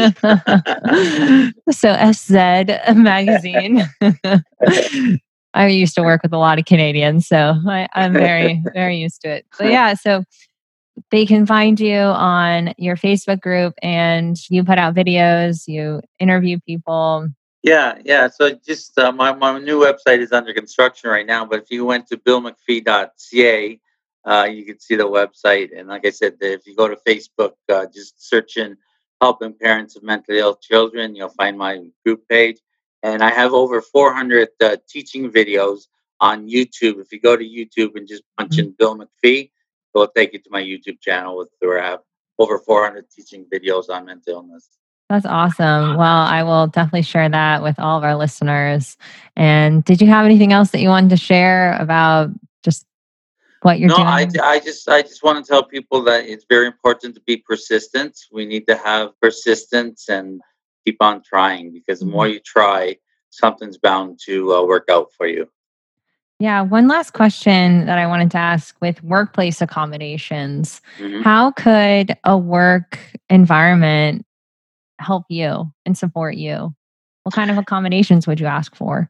so 1.71 1.93
SZ 2.12 2.32
magazine. 2.95 3.84
I 5.54 5.67
used 5.67 5.95
to 5.95 6.04
work 6.04 6.24
with 6.24 6.32
a 6.32 6.38
lot 6.38 6.58
of 6.58 6.65
Canadians, 6.65 7.28
so 7.28 7.56
I, 7.67 7.88
I'm 7.93 8.13
very, 8.13 8.63
very 8.74 8.95
used 8.97 9.21
to 9.21 9.30
it. 9.30 9.45
So 9.56 9.65
yeah, 9.65 9.93
so 9.95 10.24
they 11.09 11.25
can 11.25 11.45
find 11.45 11.79
you 11.79 11.97
on 11.97 12.73
your 12.77 12.95
Facebook 12.95 13.41
group 13.41 13.73
and 13.81 14.37
you 14.49 14.63
put 14.63 14.77
out 14.77 14.95
videos, 14.95 15.67
you 15.67 16.01
interview 16.19 16.59
people. 16.65 17.27
Yeah, 17.63 17.99
yeah. 18.03 18.27
So 18.27 18.55
just 18.65 18.97
uh, 18.97 19.11
my, 19.11 19.33
my 19.33 19.59
new 19.59 19.79
website 19.79 20.19
is 20.19 20.31
under 20.31 20.53
construction 20.53 21.09
right 21.09 21.25
now, 21.25 21.45
but 21.45 21.61
if 21.61 21.71
you 21.71 21.85
went 21.85 22.07
to 22.07 22.17
billmacphee.ca, 22.17 23.79
uh, 24.23 24.47
you 24.51 24.65
can 24.65 24.79
see 24.79 24.95
the 24.95 25.07
website. 25.07 25.69
And 25.77 25.87
like 25.87 26.05
I 26.05 26.09
said, 26.09 26.37
if 26.41 26.65
you 26.65 26.76
go 26.76 26.88
to 26.88 26.97
Facebook, 27.07 27.53
uh, 27.69 27.86
just 27.93 28.28
search 28.28 28.57
in 28.57 28.78
Helping 29.19 29.53
Parents 29.53 29.95
of 29.95 30.03
Mentally 30.03 30.39
Ill 30.39 30.55
Children, 30.55 31.15
you'll 31.15 31.30
find 31.30 31.57
my 31.57 31.84
group 32.03 32.28
page. 32.28 32.57
And 33.03 33.23
I 33.23 33.32
have 33.32 33.53
over 33.53 33.82
400 33.82 34.49
uh, 34.61 34.78
teaching 34.88 35.32
videos 35.32 35.88
on 36.19 36.47
YouTube. 36.47 36.99
If 36.99 37.11
you 37.11 37.19
go 37.19 37.36
to 37.36 37.43
YouTube 37.43 37.95
and 37.95 38.07
just 38.07 38.23
punch 38.38 38.53
mm-hmm. 38.53 38.69
in 38.69 38.76
Bill 38.78 38.97
MacPhee, 38.97 39.49
it'll 39.95 40.07
take 40.07 40.33
you 40.33 40.39
to 40.39 40.49
my 40.49 40.61
YouTube 40.61 41.01
channel 41.01 41.37
with 41.37 41.49
where 41.59 41.81
I 41.81 41.89
have 41.91 41.99
over 42.39 42.57
400 42.57 43.09
teaching 43.09 43.45
videos 43.53 43.89
on 43.89 44.05
mental 44.05 44.33
illness. 44.33 44.69
That's 45.09 45.25
awesome. 45.25 45.97
Well, 45.97 46.21
I 46.23 46.41
will 46.43 46.67
definitely 46.67 47.01
share 47.01 47.27
that 47.27 47.61
with 47.61 47.77
all 47.79 47.97
of 47.97 48.03
our 48.05 48.15
listeners. 48.15 48.95
And 49.35 49.83
did 49.83 50.01
you 50.01 50.07
have 50.07 50.25
anything 50.25 50.53
else 50.53 50.71
that 50.71 50.79
you 50.79 50.87
wanted 50.87 51.09
to 51.09 51.17
share 51.17 51.75
about 51.81 52.29
just 52.63 52.85
what 53.61 53.77
you're 53.77 53.89
no, 53.89 53.97
doing? 53.97 54.07
I, 54.07 54.27
I 54.41 54.59
just 54.59 54.87
I 54.87 55.01
just 55.01 55.21
want 55.21 55.43
to 55.43 55.49
tell 55.49 55.63
people 55.63 56.01
that 56.03 56.27
it's 56.27 56.45
very 56.47 56.65
important 56.65 57.15
to 57.15 57.21
be 57.27 57.35
persistent. 57.35 58.17
We 58.31 58.45
need 58.45 58.67
to 58.67 58.77
have 58.77 59.11
persistence 59.19 60.07
and 60.07 60.39
keep 60.85 60.95
on 61.01 61.21
trying 61.23 61.73
because 61.73 61.99
the 61.99 62.05
more 62.05 62.25
mm-hmm. 62.25 62.35
you 62.35 62.39
try, 62.39 62.95
something's 63.31 63.77
bound 63.77 64.19
to 64.27 64.53
uh, 64.53 64.63
work 64.63 64.85
out 64.89 65.09
for 65.17 65.27
you. 65.27 65.49
Yeah, 66.41 66.61
one 66.61 66.87
last 66.87 67.13
question 67.13 67.85
that 67.85 67.99
I 67.99 68.07
wanted 68.07 68.31
to 68.31 68.39
ask 68.39 68.75
with 68.81 69.03
workplace 69.03 69.61
accommodations. 69.61 70.81
Mhm. 70.97 71.21
How 71.21 71.51
could 71.51 72.17
a 72.23 72.35
work 72.35 72.97
environment 73.29 74.25
help 74.97 75.25
you 75.29 75.71
and 75.85 75.95
support 75.95 76.37
you? 76.37 76.73
What 77.21 77.35
kind 77.35 77.51
of 77.51 77.59
accommodations 77.59 78.25
would 78.25 78.39
you 78.39 78.47
ask 78.47 78.75
for? 78.75 79.07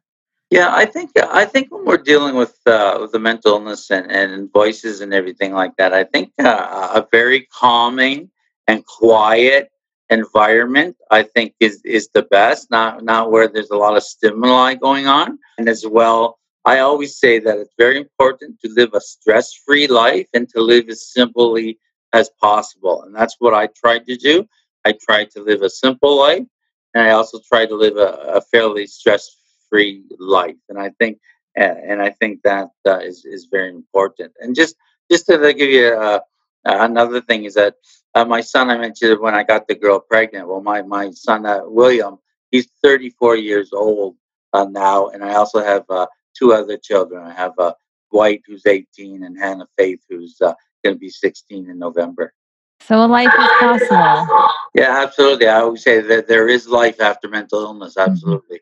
Yeah, 0.49 0.75
I 0.75 0.83
think 0.83 1.11
I 1.15 1.45
think 1.45 1.71
when 1.71 1.85
we're 1.85 2.03
dealing 2.03 2.35
with 2.35 2.59
uh, 2.65 2.97
with 2.99 3.13
the 3.13 3.19
mental 3.19 3.53
illness 3.53 3.89
and, 3.89 4.11
and 4.11 4.51
voices 4.51 4.99
and 4.99 5.13
everything 5.13 5.53
like 5.53 5.77
that, 5.77 5.93
I 5.93 6.03
think 6.03 6.33
uh, 6.37 6.89
a 6.95 7.07
very 7.13 7.47
calming 7.57 8.29
and 8.67 8.85
quiet 8.85 9.71
environment 10.09 10.97
I 11.09 11.23
think 11.23 11.53
is 11.61 11.81
is 11.85 12.09
the 12.13 12.23
best. 12.23 12.69
Not 12.69 13.05
not 13.05 13.31
where 13.31 13.47
there's 13.47 13.69
a 13.69 13.77
lot 13.77 13.95
of 13.95 14.03
stimuli 14.03 14.73
going 14.73 15.07
on, 15.07 15.39
and 15.57 15.69
as 15.69 15.87
well, 15.87 16.40
I 16.65 16.79
always 16.79 17.17
say 17.17 17.39
that 17.39 17.57
it's 17.57 17.73
very 17.77 17.97
important 17.97 18.59
to 18.61 18.71
live 18.71 18.93
a 18.93 19.01
stress 19.01 19.53
free 19.65 19.87
life 19.87 20.27
and 20.33 20.47
to 20.49 20.61
live 20.61 20.89
as 20.89 21.11
simply 21.11 21.79
as 22.13 22.29
possible, 22.41 23.03
and 23.03 23.15
that's 23.15 23.35
what 23.39 23.53
I 23.53 23.67
tried 23.67 24.05
to 24.07 24.15
do. 24.15 24.45
I 24.85 24.93
tried 24.93 25.31
to 25.31 25.41
live 25.41 25.61
a 25.61 25.69
simple 25.69 26.17
life, 26.17 26.45
and 26.93 27.03
I 27.03 27.11
also 27.11 27.39
tried 27.47 27.67
to 27.69 27.75
live 27.75 27.97
a, 27.97 28.35
a 28.35 28.41
fairly 28.41 28.85
stress 28.87 29.29
free 29.69 30.03
life. 30.19 30.55
And 30.69 30.79
I 30.79 30.91
think, 30.99 31.19
and 31.55 32.01
I 32.01 32.09
think 32.11 32.41
that 32.43 32.69
uh, 32.85 32.99
is 32.99 33.25
is 33.25 33.47
very 33.51 33.69
important. 33.69 34.33
And 34.39 34.55
just 34.55 34.75
just 35.09 35.25
to 35.27 35.53
give 35.53 35.69
you 35.69 35.87
uh, 35.87 36.19
another 36.65 37.21
thing 37.21 37.45
is 37.45 37.55
that 37.55 37.75
uh, 38.13 38.25
my 38.25 38.41
son, 38.41 38.69
I 38.69 38.77
mentioned 38.77 39.19
when 39.19 39.35
I 39.35 39.43
got 39.43 39.67
the 39.67 39.75
girl 39.75 39.99
pregnant. 39.99 40.47
Well, 40.47 40.61
my 40.61 40.81
my 40.81 41.11
son 41.11 41.45
uh, 41.45 41.61
William, 41.63 42.17
he's 42.51 42.67
34 42.83 43.37
years 43.37 43.71
old 43.73 44.15
uh, 44.53 44.65
now, 44.69 45.07
and 45.07 45.23
I 45.23 45.33
also 45.35 45.63
have 45.63 45.85
uh, 45.89 46.07
two 46.37 46.53
other 46.53 46.77
children. 46.77 47.23
I 47.23 47.33
have 47.33 47.53
uh, 47.57 47.73
Dwight, 48.11 48.41
who's 48.45 48.65
18, 48.65 49.23
and 49.23 49.37
Hannah 49.37 49.67
Faith, 49.77 50.01
who's 50.09 50.37
uh, 50.41 50.53
going 50.83 50.95
to 50.95 50.99
be 50.99 51.09
16 51.09 51.69
in 51.69 51.79
November. 51.79 52.33
So 52.81 53.03
a 53.03 53.05
life 53.05 53.27
is 53.27 53.49
possible. 53.59 54.49
Yeah, 54.73 55.01
absolutely. 55.03 55.47
I 55.47 55.59
always 55.59 55.83
say 55.83 56.01
that 56.01 56.27
there 56.27 56.47
is 56.47 56.67
life 56.67 56.99
after 56.99 57.27
mental 57.27 57.61
illness. 57.61 57.95
Absolutely. 57.97 58.61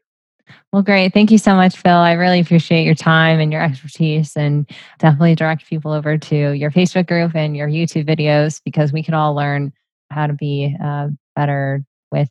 Well, 0.74 0.82
great. 0.82 1.13
Thank 1.13 1.32
you 1.32 1.38
so 1.38 1.55
much, 1.55 1.78
Phil. 1.78 1.91
I 1.91 2.13
really 2.13 2.39
appreciate 2.39 2.84
your 2.84 2.95
time 2.95 3.39
and 3.39 3.51
your 3.51 3.61
expertise, 3.61 4.36
and 4.36 4.70
definitely 4.99 5.36
direct 5.36 5.67
people 5.67 5.91
over 5.91 6.17
to 6.17 6.51
your 6.51 6.72
Facebook 6.72 7.07
group 7.07 7.36
and 7.36 7.55
your 7.55 7.67
YouTube 7.67 8.07
videos 8.07 8.61
because 8.63 8.91
we 8.91 9.03
can 9.03 9.13
all 9.13 9.34
learn 9.34 9.74
how 10.11 10.28
to 10.28 10.34
be 10.34 10.76
uh, 10.84 11.09
better 11.36 11.84
with 12.11 12.30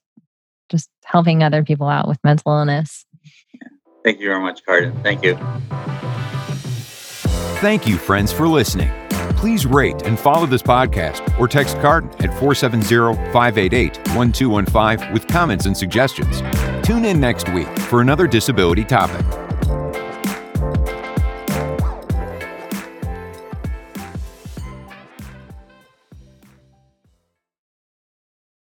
just 0.68 0.88
helping 1.04 1.42
other 1.42 1.64
people 1.64 1.88
out 1.88 2.08
with 2.08 2.18
mental 2.22 2.52
illness. 2.52 3.06
Thank 4.08 4.20
you 4.20 4.28
very 4.28 4.40
much, 4.40 4.64
Carden. 4.64 4.98
Thank 5.02 5.22
you. 5.22 5.36
Thank 7.60 7.86
you, 7.86 7.98
friends, 7.98 8.32
for 8.32 8.48
listening. 8.48 8.90
Please 9.36 9.66
rate 9.66 10.00
and 10.06 10.18
follow 10.18 10.46
this 10.46 10.62
podcast 10.62 11.38
or 11.38 11.46
text 11.46 11.76
Carden 11.80 12.08
at 12.12 12.30
470 12.40 12.86
588 13.34 13.98
1215 14.16 15.12
with 15.12 15.26
comments 15.26 15.66
and 15.66 15.76
suggestions. 15.76 16.40
Tune 16.82 17.04
in 17.04 17.20
next 17.20 17.50
week 17.50 17.68
for 17.80 18.00
another 18.00 18.26
disability 18.26 18.82
topic. 18.82 19.26